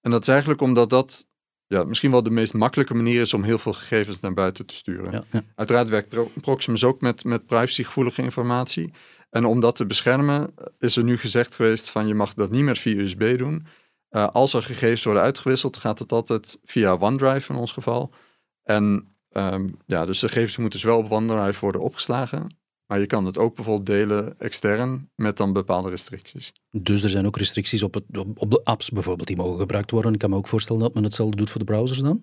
En 0.00 0.10
dat 0.10 0.22
is 0.22 0.28
eigenlijk 0.28 0.60
omdat 0.60 0.90
dat 0.90 1.26
ja, 1.66 1.84
misschien 1.84 2.10
wel 2.10 2.22
de 2.22 2.30
meest 2.30 2.54
makkelijke 2.54 2.94
manier 2.94 3.20
is 3.20 3.34
om 3.34 3.42
heel 3.42 3.58
veel 3.58 3.72
gegevens 3.72 4.20
naar 4.20 4.34
buiten 4.34 4.66
te 4.66 4.74
sturen. 4.74 5.12
Ja, 5.12 5.24
ja. 5.30 5.42
Uiteraard 5.54 5.88
werkt 5.88 6.40
Proximus 6.40 6.84
ook 6.84 7.00
met, 7.00 7.24
met 7.24 7.46
privacygevoelige 7.46 8.22
informatie. 8.22 8.92
En 9.30 9.44
om 9.44 9.60
dat 9.60 9.76
te 9.76 9.86
beschermen 9.86 10.54
is 10.78 10.96
er 10.96 11.04
nu 11.04 11.16
gezegd 11.16 11.54
geweest 11.54 11.90
van 11.90 12.06
je 12.06 12.14
mag 12.14 12.34
dat 12.34 12.50
niet 12.50 12.62
meer 12.62 12.76
via 12.76 12.96
USB 12.96 13.38
doen. 13.38 13.66
Uh, 14.10 14.26
als 14.28 14.54
er 14.54 14.62
gegevens 14.62 15.04
worden 15.04 15.22
uitgewisseld, 15.22 15.76
gaat 15.76 15.98
het 15.98 16.12
altijd 16.12 16.60
via 16.64 16.96
OneDrive 16.96 17.52
in 17.52 17.58
ons 17.58 17.72
geval. 17.72 18.14
En 18.62 19.14
um, 19.30 19.78
ja, 19.86 20.06
dus 20.06 20.18
de 20.18 20.28
gegevens 20.28 20.56
moeten 20.56 20.80
dus 20.80 20.88
wel 20.88 20.98
op 20.98 21.10
OneDrive 21.10 21.60
worden 21.60 21.80
opgeslagen. 21.80 22.56
Maar 22.86 23.00
je 23.00 23.06
kan 23.06 23.26
het 23.26 23.38
ook 23.38 23.54
bijvoorbeeld 23.54 23.86
delen 23.86 24.38
extern 24.38 25.10
met 25.14 25.36
dan 25.36 25.52
bepaalde 25.52 25.90
restricties. 25.90 26.52
Dus 26.70 27.02
er 27.02 27.08
zijn 27.08 27.26
ook 27.26 27.36
restricties 27.36 27.82
op, 27.82 27.94
het, 27.94 28.04
op 28.34 28.50
de 28.50 28.60
apps 28.64 28.90
bijvoorbeeld 28.90 29.28
die 29.28 29.36
mogen 29.36 29.58
gebruikt 29.58 29.90
worden. 29.90 30.12
Ik 30.12 30.18
kan 30.18 30.30
me 30.30 30.36
ook 30.36 30.46
voorstellen 30.46 30.82
dat 30.82 30.94
men 30.94 31.02
hetzelfde 31.02 31.36
doet 31.36 31.50
voor 31.50 31.60
de 31.60 31.66
browsers 31.66 32.00
dan? 32.00 32.22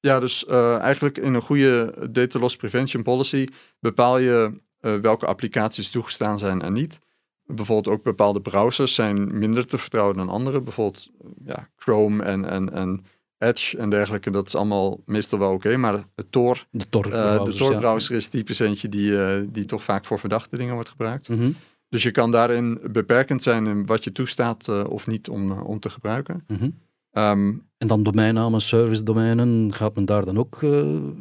Ja, 0.00 0.20
dus 0.20 0.44
uh, 0.48 0.78
eigenlijk 0.78 1.18
in 1.18 1.34
een 1.34 1.42
goede 1.42 1.94
data 2.10 2.38
loss 2.38 2.56
prevention 2.56 3.02
policy 3.02 3.46
bepaal 3.80 4.18
je 4.18 4.60
uh, 4.80 4.96
welke 4.96 5.26
applicaties 5.26 5.90
toegestaan 5.90 6.38
zijn 6.38 6.62
en 6.62 6.72
niet. 6.72 6.98
Bijvoorbeeld 7.44 7.96
ook 7.96 8.02
bepaalde 8.02 8.40
browsers 8.40 8.94
zijn 8.94 9.38
minder 9.38 9.66
te 9.66 9.78
vertrouwen 9.78 10.16
dan 10.16 10.28
andere. 10.28 10.60
Bijvoorbeeld 10.60 11.08
ja, 11.44 11.68
Chrome 11.76 12.22
en, 12.22 12.44
en, 12.44 12.72
en 12.72 13.04
Edge 13.38 13.78
en 13.78 13.90
dergelijke, 13.90 14.30
dat 14.30 14.46
is 14.46 14.54
allemaal 14.54 15.00
meestal 15.06 15.38
wel 15.38 15.52
oké. 15.52 15.76
maar 15.76 16.04
het 16.14 16.26
Tor, 16.30 16.64
de 16.70 16.88
Tor-browser 16.88 18.10
uh, 18.10 18.16
is 18.16 18.28
typisch 18.28 18.58
eentje 18.58 18.88
die, 18.88 19.10
uh, 19.10 19.34
die 19.46 19.64
toch 19.64 19.84
vaak 19.84 20.04
voor 20.04 20.18
verdachte 20.18 20.56
dingen 20.56 20.74
wordt 20.74 20.88
gebruikt. 20.88 21.28
Mm 21.28 21.38
-hmm. 21.38 21.56
Dus 21.88 22.02
je 22.02 22.10
kan 22.10 22.30
daarin 22.30 22.80
beperkend 22.90 23.42
zijn 23.42 23.66
in 23.66 23.86
wat 23.86 24.04
je 24.04 24.12
toestaat 24.12 24.66
uh, 24.70 24.84
of 24.88 25.06
niet 25.06 25.28
om, 25.28 25.52
om 25.52 25.80
te 25.80 25.90
gebruiken. 25.90 26.44
Mm 26.46 26.56
-hmm. 26.56 26.74
um, 27.22 27.68
en 27.78 27.86
dan 27.86 28.02
domeinnamen, 28.02 28.60
service 28.60 29.02
domeinen, 29.02 29.74
gaat 29.74 29.94
men 29.94 30.04
daar 30.04 30.24
dan 30.24 30.38
ook 30.38 30.58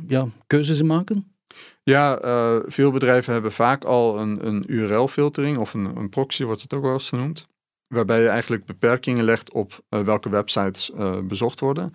ja, 0.07 0.27
keuzes 0.47 0.79
in 0.79 0.85
maken? 0.85 1.33
Ja, 1.83 2.19
veel 2.67 2.91
bedrijven 2.91 3.33
hebben 3.33 3.51
vaak 3.51 3.83
al 3.83 4.19
een, 4.19 4.47
een 4.47 4.63
URL-filtering 4.67 5.57
of 5.57 5.73
een, 5.73 5.95
een 5.95 6.09
proxy, 6.09 6.43
wordt 6.43 6.61
het 6.61 6.73
ook 6.73 6.81
wel 6.81 6.93
eens 6.93 7.09
genoemd 7.09 7.47
waarbij 7.95 8.21
je 8.21 8.27
eigenlijk 8.27 8.65
beperkingen 8.65 9.23
legt 9.23 9.51
op 9.51 9.83
uh, 9.89 9.99
welke 10.01 10.29
websites 10.29 10.91
uh, 10.97 11.19
bezocht 11.21 11.59
worden. 11.59 11.93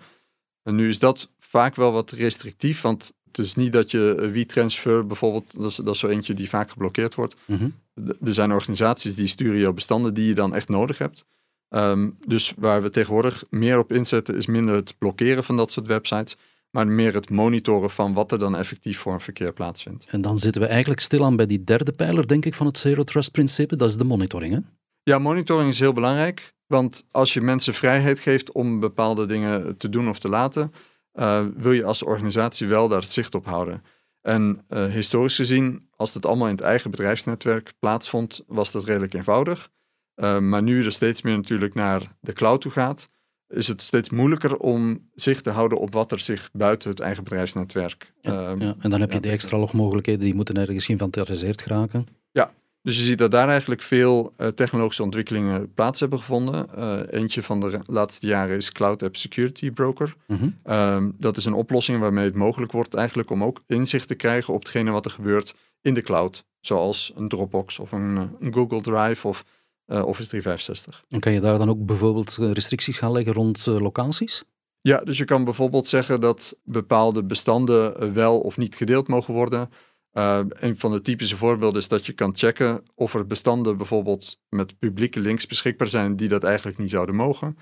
En 0.63 0.75
nu 0.75 0.89
is 0.89 0.99
dat 0.99 1.29
vaak 1.39 1.75
wel 1.75 1.91
wat 1.91 2.11
restrictief, 2.11 2.81
want 2.81 3.13
het 3.27 3.37
is 3.37 3.55
niet 3.55 3.73
dat 3.73 3.91
je 3.91 4.29
WeTransfer 4.33 5.07
bijvoorbeeld, 5.07 5.53
dat 5.53 5.69
is, 5.69 5.75
dat 5.75 5.93
is 5.93 5.99
zo 5.99 6.07
eentje 6.07 6.33
die 6.33 6.49
vaak 6.49 6.71
geblokkeerd 6.71 7.15
wordt. 7.15 7.35
Mm 7.45 7.57
-hmm. 7.57 7.75
Er 8.23 8.33
zijn 8.33 8.51
organisaties 8.51 9.15
die 9.15 9.27
sturen 9.27 9.59
jou 9.59 9.73
bestanden 9.73 10.13
die 10.13 10.27
je 10.27 10.33
dan 10.33 10.55
echt 10.55 10.69
nodig 10.69 10.97
hebt. 10.97 11.25
Um, 11.69 12.17
dus 12.27 12.53
waar 12.57 12.81
we 12.81 12.89
tegenwoordig 12.89 13.43
meer 13.49 13.77
op 13.77 13.91
inzetten 13.91 14.35
is 14.35 14.45
minder 14.45 14.75
het 14.75 14.95
blokkeren 14.97 15.43
van 15.43 15.57
dat 15.57 15.71
soort 15.71 15.87
websites, 15.87 16.35
maar 16.69 16.87
meer 16.87 17.13
het 17.13 17.29
monitoren 17.29 17.89
van 17.89 18.13
wat 18.13 18.31
er 18.31 18.37
dan 18.37 18.55
effectief 18.55 18.99
voor 18.99 19.13
een 19.13 19.21
verkeer 19.21 19.53
plaatsvindt. 19.53 20.05
En 20.07 20.21
dan 20.21 20.39
zitten 20.39 20.61
we 20.61 20.67
eigenlijk 20.67 21.01
stilaan 21.01 21.35
bij 21.35 21.45
die 21.45 21.63
derde 21.63 21.91
pijler, 21.91 22.27
denk 22.27 22.45
ik, 22.45 22.53
van 22.53 22.65
het 22.65 22.77
Zero 22.77 23.03
Trust 23.03 23.31
principe, 23.31 23.75
dat 23.75 23.89
is 23.89 23.97
de 23.97 24.03
monitoring. 24.03 24.53
Hè? 24.53 24.59
Ja, 25.03 25.19
monitoring 25.19 25.69
is 25.69 25.79
heel 25.79 25.93
belangrijk. 25.93 26.53
Want 26.67 27.07
als 27.11 27.33
je 27.33 27.41
mensen 27.41 27.73
vrijheid 27.73 28.19
geeft 28.19 28.51
om 28.51 28.79
bepaalde 28.79 29.25
dingen 29.25 29.77
te 29.77 29.89
doen 29.89 30.09
of 30.09 30.19
te 30.19 30.29
laten, 30.29 30.73
uh, 31.13 31.45
wil 31.55 31.71
je 31.71 31.83
als 31.83 32.03
organisatie 32.03 32.67
wel 32.67 32.87
daar 32.87 33.03
zicht 33.03 33.35
op 33.35 33.45
houden. 33.45 33.83
En 34.21 34.65
uh, 34.69 34.85
historisch 34.85 35.35
gezien, 35.35 35.87
als 35.95 36.13
het 36.13 36.25
allemaal 36.25 36.47
in 36.47 36.55
het 36.55 36.63
eigen 36.63 36.91
bedrijfsnetwerk 36.91 37.73
plaatsvond, 37.79 38.43
was 38.47 38.71
dat 38.71 38.83
redelijk 38.83 39.13
eenvoudig. 39.13 39.69
Uh, 40.15 40.37
maar 40.39 40.63
nu 40.63 40.85
er 40.85 40.91
steeds 40.91 41.21
meer 41.21 41.35
natuurlijk 41.35 41.73
naar 41.73 42.15
de 42.19 42.33
cloud 42.33 42.61
toe 42.61 42.71
gaat, 42.71 43.09
is 43.47 43.67
het 43.67 43.81
steeds 43.81 44.09
moeilijker 44.09 44.57
om 44.57 45.03
zicht 45.15 45.43
te 45.43 45.49
houden 45.49 45.77
op 45.77 45.93
wat 45.93 46.11
er 46.11 46.19
zich 46.19 46.49
buiten 46.53 46.89
het 46.89 46.99
eigen 46.99 47.23
bedrijfsnetwerk. 47.23 48.13
Ja, 48.21 48.55
ja. 48.59 48.75
En 48.79 48.89
dan 48.89 48.99
heb 48.99 49.09
je 49.09 49.15
ja, 49.15 49.21
die 49.21 49.31
extra 49.31 49.57
logmogelijkheden, 49.57 50.25
die 50.25 50.35
moeten 50.35 50.57
ergens 50.57 50.85
geïnventariseerd 50.85 51.61
geraken. 51.61 52.07
Ja, 52.31 52.51
dus 52.81 52.97
je 52.97 53.03
ziet 53.03 53.17
dat 53.17 53.31
daar 53.31 53.49
eigenlijk 53.49 53.81
veel 53.81 54.33
uh, 54.37 54.47
technologische 54.47 55.03
ontwikkelingen 55.03 55.73
plaats 55.73 55.99
hebben 55.99 56.19
gevonden. 56.19 56.67
Uh, 56.77 56.99
eentje 57.09 57.43
van 57.43 57.59
de 57.59 57.79
laatste 57.85 58.27
jaren 58.27 58.55
is 58.55 58.71
Cloud 58.71 59.03
App 59.03 59.15
Security 59.15 59.71
Broker. 59.71 60.15
Mm 60.27 60.37
-hmm. 60.37 60.73
um, 60.73 61.15
dat 61.19 61.37
is 61.37 61.45
een 61.45 61.53
oplossing 61.53 61.99
waarmee 61.99 62.25
het 62.25 62.35
mogelijk 62.35 62.71
wordt 62.71 62.93
eigenlijk 62.93 63.29
om 63.29 63.43
ook 63.43 63.63
inzicht 63.67 64.07
te 64.07 64.15
krijgen 64.15 64.53
op 64.53 64.59
hetgene 64.59 64.91
wat 64.91 65.05
er 65.05 65.11
gebeurt 65.11 65.55
in 65.81 65.93
de 65.93 66.01
cloud. 66.01 66.45
Zoals 66.59 67.11
een 67.15 67.27
Dropbox 67.27 67.79
of 67.79 67.91
een, 67.91 68.17
eh, 68.17 68.23
een 68.39 68.53
Google 68.53 68.81
Drive 68.81 69.27
of 69.27 69.43
uh, 69.87 70.05
Office 70.05 70.29
365. 70.29 71.03
En 71.09 71.19
kan 71.19 71.31
je 71.31 71.39
daar 71.39 71.57
dan 71.57 71.69
ook 71.69 71.85
bijvoorbeeld 71.85 72.35
restricties 72.35 72.97
gaan 72.97 73.11
leggen 73.11 73.33
rond 73.33 73.65
locaties? 73.65 74.43
Ja, 74.81 74.97
dus 74.97 75.17
je 75.17 75.25
kan 75.25 75.43
bijvoorbeeld 75.43 75.87
zeggen 75.87 76.21
dat 76.21 76.55
bepaalde 76.63 77.23
bestanden 77.23 78.13
wel 78.13 78.39
of 78.39 78.57
niet 78.57 78.75
gedeeld 78.75 79.07
mogen 79.07 79.33
worden. 79.33 79.69
Uh, 80.13 80.39
een 80.49 80.77
van 80.77 80.91
de 80.91 81.01
typische 81.01 81.37
voorbeelden 81.37 81.81
is 81.81 81.87
dat 81.87 82.05
je 82.05 82.13
kan 82.13 82.35
checken 82.35 82.83
of 82.95 83.13
er 83.13 83.27
bestanden 83.27 83.77
bijvoorbeeld 83.77 84.39
met 84.49 84.79
publieke 84.79 85.19
links 85.19 85.47
beschikbaar 85.47 85.87
zijn 85.87 86.15
die 86.15 86.27
dat 86.27 86.43
eigenlijk 86.43 86.77
niet 86.77 86.89
zouden 86.89 87.15
mogen. 87.15 87.57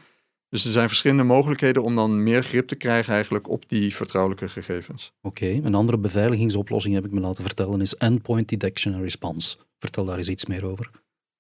Dus 0.50 0.66
er 0.66 0.72
zijn 0.72 0.88
verschillende 0.88 1.24
mogelijkheden 1.24 1.84
om 1.84 1.96
dan 1.96 2.24
meer 2.24 2.44
grip 2.44 2.68
te 2.68 2.76
krijgen 2.76 3.14
eigenlijk 3.14 3.50
op 3.50 3.70
die 3.70 3.96
vertrouwelijke 3.96 4.50
gegevens. 4.50 5.14
Oké, 5.22 5.46
een 5.46 5.76
andere 5.76 5.98
beveiligingsoplossing 5.98 6.94
heb 6.94 7.06
ik 7.06 7.12
me 7.12 7.20
laten 7.20 7.44
vertellen 7.44 7.82
is 7.82 7.96
Endpoint 7.96 8.50
Detection 8.50 8.94
and 8.94 9.04
Response. 9.04 9.58
Vertel 9.80 10.06
daar 10.06 10.18
eens 10.18 10.30
iets 10.30 10.46
meer 10.46 10.66
over. 10.66 10.92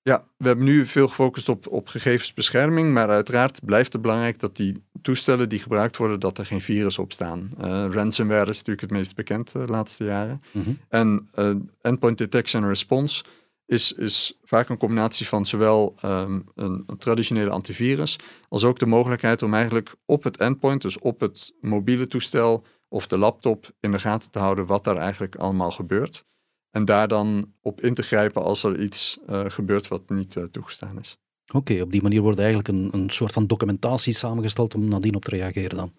Ja, 0.10 0.24
we 0.38 0.48
hebben 0.48 0.66
nu 0.66 0.86
veel 0.86 1.08
gefocust 1.08 1.50
op, 1.50 1.68
op 1.68 1.88
gegevensbescherming, 1.88 2.94
maar 2.94 3.10
uiteraard 3.10 3.66
blijft 3.66 3.94
het 3.94 4.01
belangrijk 4.01 4.39
dat 4.39 4.56
die 4.56 4.84
toestellen 5.01 5.50
die 5.50 5.60
gebruikt 5.60 5.98
worden, 5.98 6.20
dat 6.20 6.38
er 6.38 6.46
geen 6.46 6.62
virus 6.62 6.98
op 6.98 7.12
staan. 7.12 7.50
Uh, 7.62 7.86
ransomware 7.89 8.50
is 8.50 8.58
natuurlijk 8.58 8.82
het 8.82 8.92
meest 8.92 9.16
bekend 9.16 9.56
uh, 9.56 9.66
de 9.66 9.72
laatste 9.72 10.04
jaren. 10.04 10.42
Mm 10.51 10.63
-hmm. 10.63 10.78
En 10.89 11.30
uh, 11.36 11.56
endpoint 11.82 12.18
detection 12.18 12.62
and 12.62 12.72
response 12.72 13.24
is, 13.66 13.94
is 13.94 14.39
vaak 14.44 14.70
een 14.70 14.78
combinatie 14.78 15.28
van 15.28 15.46
zowel 15.46 15.96
um, 16.06 16.46
een, 16.56 16.84
een, 16.88 16.98
traditionele 16.98 17.50
antivirus, 17.50 18.20
als 18.48 18.63
ook 18.63 18.80
de 18.80 18.86
mogelijkheid 18.86 19.42
om 19.42 19.54
eigenlijk 19.54 19.96
op 20.06 20.24
het 20.24 20.38
endpoint, 20.38 20.82
dus 20.82 21.00
op 21.00 21.20
het 21.20 21.54
mobiele 21.62 22.08
toestel 22.08 22.63
of 22.88 23.08
de 23.08 23.18
laptop, 23.18 23.72
in 23.80 23.92
de 23.92 24.00
gaten 24.00 24.32
te 24.32 24.39
houden 24.39 24.66
wat 24.66 24.84
daar 24.84 24.98
eigenlijk 24.98 25.36
allemaal 25.36 25.72
gebeurt. 25.72 26.28
En 26.71 26.85
daar 26.85 27.07
dan 27.07 27.53
op 27.61 27.81
in 27.81 27.93
te 27.93 28.01
grijpen 28.01 28.43
als 28.43 28.63
er 28.63 28.79
iets 28.79 29.19
uh, 29.29 29.41
gebeurt 29.47 29.88
wat 29.88 30.09
niet 30.09 30.35
uh, 30.35 30.43
toegestaan 30.43 30.99
is. 30.99 31.17
Oké, 31.47 31.57
okay, 31.57 31.81
op 31.81 31.91
die 31.91 32.01
manier 32.01 32.21
wordt 32.21 32.39
eigenlijk 32.39 32.67
een, 32.67 32.89
een 32.91 33.09
soort 33.09 33.31
van 33.31 33.47
documentatie 33.47 34.13
samengesteld 34.13 34.75
om 34.75 34.88
nadien 34.88 35.15
op 35.15 35.25
te 35.25 35.29
reageren 35.29 35.77
dan. 35.77 35.93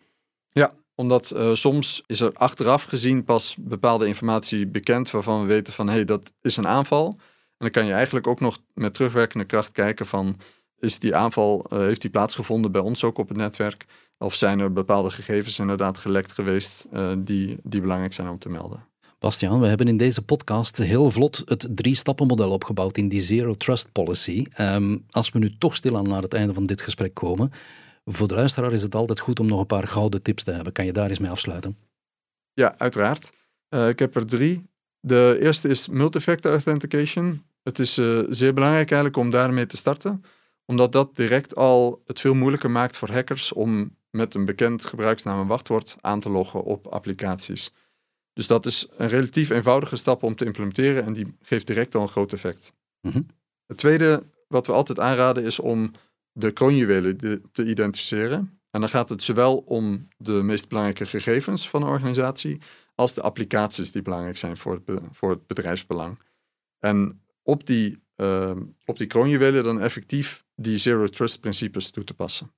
Ja, 0.50 0.74
omdat 0.94 1.32
uh, 1.36 1.54
soms 1.54 2.02
is 2.06 2.20
er 2.20 2.32
achteraf 2.32 2.82
gezien 2.82 3.24
pas 3.24 3.56
bepaalde 3.58 4.06
informatie 4.06 4.66
bekend 4.66 5.10
waarvan 5.10 5.40
we 5.40 5.46
weten 5.46 5.72
van 5.72 5.86
hé, 5.86 5.94
hey, 5.94 6.04
dat 6.04 6.32
is 6.40 6.56
een 6.56 6.66
aanval. 6.66 7.08
En 7.08 7.16
dan 7.58 7.70
kan 7.70 7.86
je 7.86 7.92
eigenlijk 7.92 8.26
ook 8.26 8.40
nog 8.40 8.58
met 8.74 8.94
terugwerkende 8.94 9.44
kracht 9.44 9.72
kijken 9.72 10.06
van 10.06 10.36
is 10.78 10.98
die 10.98 11.16
aanval, 11.16 11.66
heeft 11.68 12.00
die 12.00 12.10
plaatsgevonden 12.10 12.72
bij 12.72 12.80
ons 12.80 13.04
ook 13.04 13.18
op 13.18 13.28
het 13.28 13.36
netwerk? 13.36 13.84
Of 14.18 14.34
zijn 14.34 14.60
er 14.60 14.72
bepaalde 14.72 15.10
gegevens 15.10 15.58
inderdaad 15.58 15.98
gelekt 15.98 16.32
geweest 16.32 16.86
die, 17.18 17.56
die 17.62 17.80
belangrijk 17.80 18.12
zijn 18.12 18.28
om 18.28 18.38
te 18.38 18.48
melden? 18.48 18.89
Bastiaan, 19.20 19.60
we 19.60 19.66
hebben 19.66 19.88
in 19.88 19.96
deze 19.96 20.22
podcast 20.22 20.76
heel 20.76 21.10
vlot 21.10 21.42
het 21.44 21.68
drie-stappen-model 21.74 22.50
opgebouwd 22.50 22.96
in 22.96 23.08
die 23.08 23.20
Zero 23.20 23.54
Trust 23.54 23.92
Policy. 23.92 24.46
Um, 24.60 25.04
als 25.10 25.30
we 25.30 25.38
nu 25.38 25.56
toch 25.58 25.76
stilaan 25.76 26.08
naar 26.08 26.22
het 26.22 26.34
einde 26.34 26.54
van 26.54 26.66
dit 26.66 26.80
gesprek 26.80 27.14
komen, 27.14 27.52
voor 28.04 28.28
de 28.28 28.34
luisteraar 28.34 28.72
is 28.72 28.82
het 28.82 28.94
altijd 28.94 29.20
goed 29.20 29.40
om 29.40 29.46
nog 29.46 29.60
een 29.60 29.66
paar 29.66 29.88
gouden 29.88 30.22
tips 30.22 30.44
te 30.44 30.50
hebben. 30.50 30.72
Kan 30.72 30.84
je 30.84 30.92
daar 30.92 31.08
eens 31.08 31.18
mee 31.18 31.30
afsluiten? 31.30 31.76
Ja, 32.52 32.74
uiteraard. 32.78 33.30
Uh, 33.70 33.88
ik 33.88 33.98
heb 33.98 34.14
er 34.16 34.26
drie. 34.26 34.62
De 35.00 35.38
eerste 35.40 35.68
is 35.68 35.88
multifactor 35.88 36.50
authentication. 36.50 37.42
Het 37.62 37.78
is 37.78 37.98
uh, 37.98 38.22
zeer 38.28 38.54
belangrijk 38.54 38.90
eigenlijk 38.90 39.16
om 39.16 39.30
daarmee 39.30 39.66
te 39.66 39.76
starten, 39.76 40.24
omdat 40.64 40.92
dat 40.92 41.16
direct 41.16 41.56
al 41.56 42.02
het 42.06 42.20
veel 42.20 42.34
moeilijker 42.34 42.70
maakt 42.70 42.96
voor 42.96 43.10
hackers 43.10 43.52
om 43.52 43.96
met 44.10 44.34
een 44.34 44.44
bekend 44.44 44.84
gebruiksnaam 44.84 45.40
en 45.40 45.46
wachtwoord 45.46 45.96
aan 46.00 46.20
te 46.20 46.30
loggen 46.30 46.62
op 46.62 46.86
applicaties. 46.86 47.72
Dus 48.32 48.46
dat 48.46 48.66
is 48.66 48.87
een 48.96 49.08
relatief 49.08 49.50
eenvoudige 49.50 49.96
stap 49.96 50.22
om 50.22 50.34
te 50.37 50.44
implementeren 50.44 51.04
en 51.04 51.12
die 51.12 51.37
geeft 51.42 51.66
direct 51.66 51.94
al 51.94 52.02
een 52.02 52.08
groot 52.08 52.32
effect. 52.32 52.72
Mhm. 53.00 53.22
Het 53.66 53.76
tweede 53.76 54.22
wat 54.49 54.66
we 54.66 54.72
altijd 54.72 55.00
aanraden 55.00 55.44
is 55.44 55.58
om 55.58 55.90
de 56.32 56.50
kroonjuwelen 56.50 57.16
te 57.52 57.64
identificeren. 57.64 58.60
En 58.70 58.80
dan 58.80 58.88
gaat 58.88 59.08
het 59.08 59.22
zowel 59.22 59.56
om 59.56 60.08
de 60.16 60.32
meest 60.32 60.68
belangrijke 60.68 61.06
gegevens 61.06 61.68
van 61.68 61.82
een 61.82 61.88
organisatie 61.88 62.60
als 62.94 63.14
de 63.14 63.22
applicaties 63.22 63.90
die 63.92 64.02
belangrijk 64.02 64.37
zijn 64.37 64.56
voor 64.56 64.72
het, 64.72 64.84
be- 64.84 65.02
voor 65.12 65.30
het 65.30 65.46
bedrijfsbelang. 65.46 66.18
En 66.78 67.22
op 67.42 67.66
die, 67.66 68.02
ehm, 68.16 68.62
op 68.84 68.99
die 68.99 69.06
kroonjuwelen 69.06 69.64
dan 69.64 69.80
effectief 69.80 70.44
die 70.54 70.78
zero 70.78 71.06
trust 71.06 71.40
principes 71.40 71.90
toe 71.90 72.04
te 72.04 72.14
passen. 72.14 72.52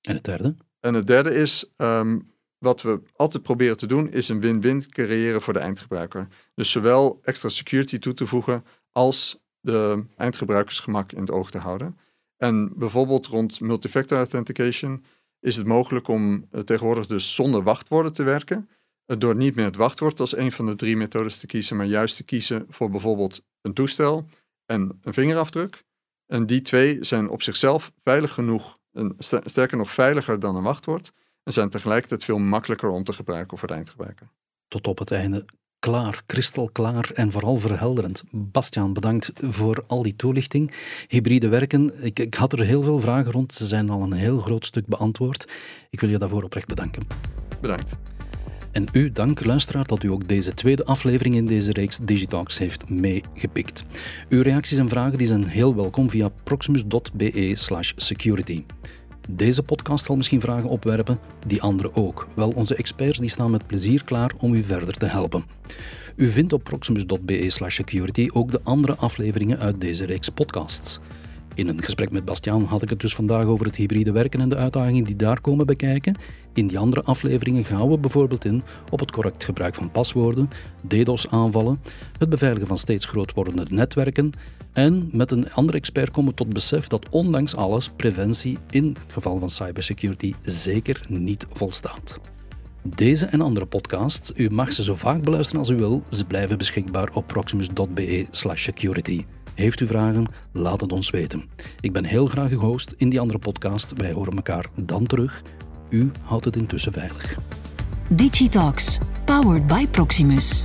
En 0.00 0.14
het 0.14 0.24
derde? 0.24 0.54
En 0.80 0.94
het 0.94 1.06
derde 1.06 1.34
is, 1.34 1.72
ehm, 1.76 2.18
wat 2.58 2.82
we 2.82 3.02
altijd 3.16 3.42
proberen 3.42 3.76
te 3.76 3.86
doen, 3.86 4.10
is 4.10 4.28
een 4.28 4.40
win-win 4.40 4.88
creëren 4.88 5.42
voor 5.42 5.52
de 5.52 5.58
eindgebruiker. 5.58 6.28
Dus 6.54 6.70
zowel 6.70 7.18
extra 7.22 7.48
security 7.48 7.98
toe 7.98 8.14
te 8.14 8.26
voegen 8.26 8.64
als 8.92 9.38
de 9.60 10.04
eindgebruikersgemak 10.16 11.12
in 11.12 11.20
het 11.20 11.30
oog 11.30 11.50
te 11.50 11.58
houden. 11.58 11.98
En 12.36 12.72
bijvoorbeeld 12.76 13.26
rond 13.26 13.60
multifactor 13.60 14.16
authentication 14.18 15.04
is 15.40 15.56
het 15.56 15.66
mogelijk 15.66 16.08
om 16.08 16.46
eh, 16.50 16.60
tegenwoordig 16.60 17.06
dus 17.06 17.34
zonder 17.34 17.62
wachtwoorden 17.62 18.12
te 18.12 18.22
werken. 18.22 18.68
Eh, 19.06 19.16
door 19.18 19.36
niet 19.36 19.54
meer 19.54 19.64
het 19.64 19.76
wachtwoord 19.76 20.20
als 20.20 20.36
een 20.36 20.52
van 20.52 20.66
de 20.66 20.76
drie 20.76 20.96
methodes 20.96 21.38
te 21.38 21.46
kiezen, 21.46 21.76
maar 21.76 21.86
juist 21.86 22.16
te 22.16 22.24
kiezen 22.24 22.66
voor 22.68 22.90
bijvoorbeeld 22.90 23.42
een 23.60 23.74
toestel 23.74 24.26
en 24.66 24.98
een 25.02 25.14
vingerafdruk. 25.14 25.84
En 26.26 26.46
die 26.46 26.62
twee 26.62 27.04
zijn 27.04 27.28
op 27.28 27.42
zichzelf 27.42 27.92
veilig 28.02 28.32
genoeg, 28.32 28.78
en 28.92 29.14
ster- 29.18 29.42
sterker 29.44 29.76
nog 29.76 29.90
veiliger 29.90 30.40
dan 30.40 30.56
een 30.56 30.62
wachtwoord. 30.62 31.12
En 31.46 31.52
zijn 31.52 31.68
tegelijkertijd 31.68 32.24
veel 32.24 32.38
makkelijker 32.38 32.88
om 32.88 33.04
te 33.04 33.12
gebruiken 33.12 33.58
voor 33.58 33.68
de 33.68 33.74
eindgebruiker. 33.74 34.28
Tot 34.68 34.86
op 34.86 34.98
het 34.98 35.10
einde. 35.10 35.44
Klaar, 35.78 36.22
kristalklaar 36.26 37.10
en 37.14 37.30
vooral 37.30 37.56
verhelderend. 37.56 38.24
Bastiaan, 38.30 38.92
bedankt 38.92 39.30
voor 39.34 39.84
al 39.86 40.02
die 40.02 40.16
toelichting. 40.16 40.72
Hybride 41.08 41.48
werken, 41.48 42.04
ik, 42.04 42.18
ik 42.18 42.34
had 42.34 42.52
er 42.52 42.60
heel 42.60 42.82
veel 42.82 42.98
vragen 42.98 43.32
rond. 43.32 43.52
Ze 43.52 43.64
zijn 43.66 43.90
al 43.90 44.02
een 44.02 44.12
heel 44.12 44.38
groot 44.38 44.64
stuk 44.64 44.86
beantwoord. 44.86 45.52
Ik 45.90 46.00
wil 46.00 46.10
je 46.10 46.18
daarvoor 46.18 46.42
oprecht 46.42 46.66
bedanken. 46.66 47.02
Bedankt. 47.60 47.92
En 48.72 48.86
u 48.92 49.12
dank, 49.12 49.44
luisteraar, 49.44 49.86
dat 49.86 50.02
u 50.02 50.10
ook 50.10 50.28
deze 50.28 50.54
tweede 50.54 50.84
aflevering 50.84 51.34
in 51.34 51.46
deze 51.46 51.72
reeks 51.72 51.98
Digitalks 51.98 52.58
heeft 52.58 52.88
meegepikt. 52.88 53.84
Uw 54.28 54.42
reacties 54.42 54.78
en 54.78 54.88
vragen 54.88 55.18
die 55.18 55.26
zijn 55.26 55.46
heel 55.46 55.74
welkom 55.74 56.10
via 56.10 56.28
proximus.be 56.28 57.52
slash 57.54 57.92
security. 57.96 58.64
Deze 59.26 59.62
podcast 59.62 60.04
zal 60.04 60.16
misschien 60.16 60.40
vragen 60.40 60.68
opwerpen, 60.68 61.18
die 61.46 61.62
andere 61.62 61.94
ook. 61.94 62.26
Wel, 62.34 62.50
onze 62.50 62.74
experts 62.74 63.18
die 63.18 63.30
staan 63.30 63.50
met 63.50 63.66
plezier 63.66 64.04
klaar 64.04 64.32
om 64.38 64.54
u 64.54 64.62
verder 64.62 64.94
te 64.94 65.06
helpen. 65.06 65.44
U 66.16 66.28
vindt 66.28 66.52
op 66.52 66.64
proximus.be 66.64 67.50
slash 67.50 67.74
security 67.74 68.28
ook 68.32 68.50
de 68.50 68.60
andere 68.62 68.96
afleveringen 68.96 69.58
uit 69.58 69.80
deze 69.80 70.04
reeks 70.04 70.28
podcasts. 70.28 70.98
In 71.54 71.68
een 71.68 71.82
gesprek 71.82 72.10
met 72.10 72.24
Bastiaan 72.24 72.64
had 72.64 72.82
ik 72.82 72.90
het 72.90 73.00
dus 73.00 73.14
vandaag 73.14 73.44
over 73.44 73.66
het 73.66 73.76
hybride 73.76 74.12
werken 74.12 74.40
en 74.40 74.48
de 74.48 74.56
uitdagingen 74.56 75.04
die 75.04 75.16
daar 75.16 75.40
komen 75.40 75.66
bekijken. 75.66 76.16
In 76.54 76.66
die 76.66 76.78
andere 76.78 77.02
afleveringen 77.02 77.64
gaan 77.64 77.88
we 77.88 77.98
bijvoorbeeld 77.98 78.44
in 78.44 78.62
op 78.90 79.00
het 79.00 79.10
correct 79.10 79.44
gebruik 79.44 79.74
van 79.74 79.90
paswoorden, 79.90 80.48
DDoS-aanvallen, 80.86 81.80
het 82.18 82.28
beveiligen 82.28 82.66
van 82.66 82.78
steeds 82.78 83.04
groot 83.04 83.32
wordende 83.32 83.66
netwerken 83.68 84.32
en 84.76 85.08
met 85.12 85.30
een 85.30 85.52
andere 85.52 85.78
expert 85.78 86.10
komen 86.10 86.34
tot 86.34 86.52
besef 86.52 86.86
dat 86.86 87.08
ondanks 87.08 87.56
alles 87.56 87.88
preventie 87.88 88.58
in 88.70 88.96
het 89.00 89.12
geval 89.12 89.38
van 89.38 89.48
cybersecurity 89.48 90.34
zeker 90.44 91.00
niet 91.08 91.46
volstaat. 91.52 92.20
Deze 92.82 93.26
en 93.26 93.40
andere 93.40 93.66
podcasts, 93.66 94.32
u 94.34 94.50
mag 94.50 94.72
ze 94.72 94.82
zo 94.82 94.94
vaak 94.94 95.22
beluisteren 95.22 95.60
als 95.60 95.70
u 95.70 95.76
wil, 95.76 96.02
ze 96.10 96.24
blijven 96.24 96.58
beschikbaar 96.58 97.10
op 97.12 97.26
proximus.be 97.26 98.26
slash 98.30 98.62
security. 98.62 99.24
Heeft 99.54 99.80
u 99.80 99.86
vragen? 99.86 100.26
Laat 100.52 100.80
het 100.80 100.92
ons 100.92 101.10
weten. 101.10 101.44
Ik 101.80 101.92
ben 101.92 102.04
heel 102.04 102.26
graag 102.26 102.50
uw 102.50 102.58
host 102.58 102.94
in 102.96 103.08
die 103.08 103.20
andere 103.20 103.38
podcast. 103.38 103.92
Wij 103.96 104.12
horen 104.12 104.36
elkaar 104.36 104.66
dan 104.74 105.06
terug. 105.06 105.42
U 105.90 106.10
houdt 106.22 106.44
het 106.44 106.56
intussen 106.56 106.92
veilig. 106.92 107.38
Digitalks, 108.08 108.98
powered 109.24 109.66
by 109.66 109.86
Proximus. 109.86 110.64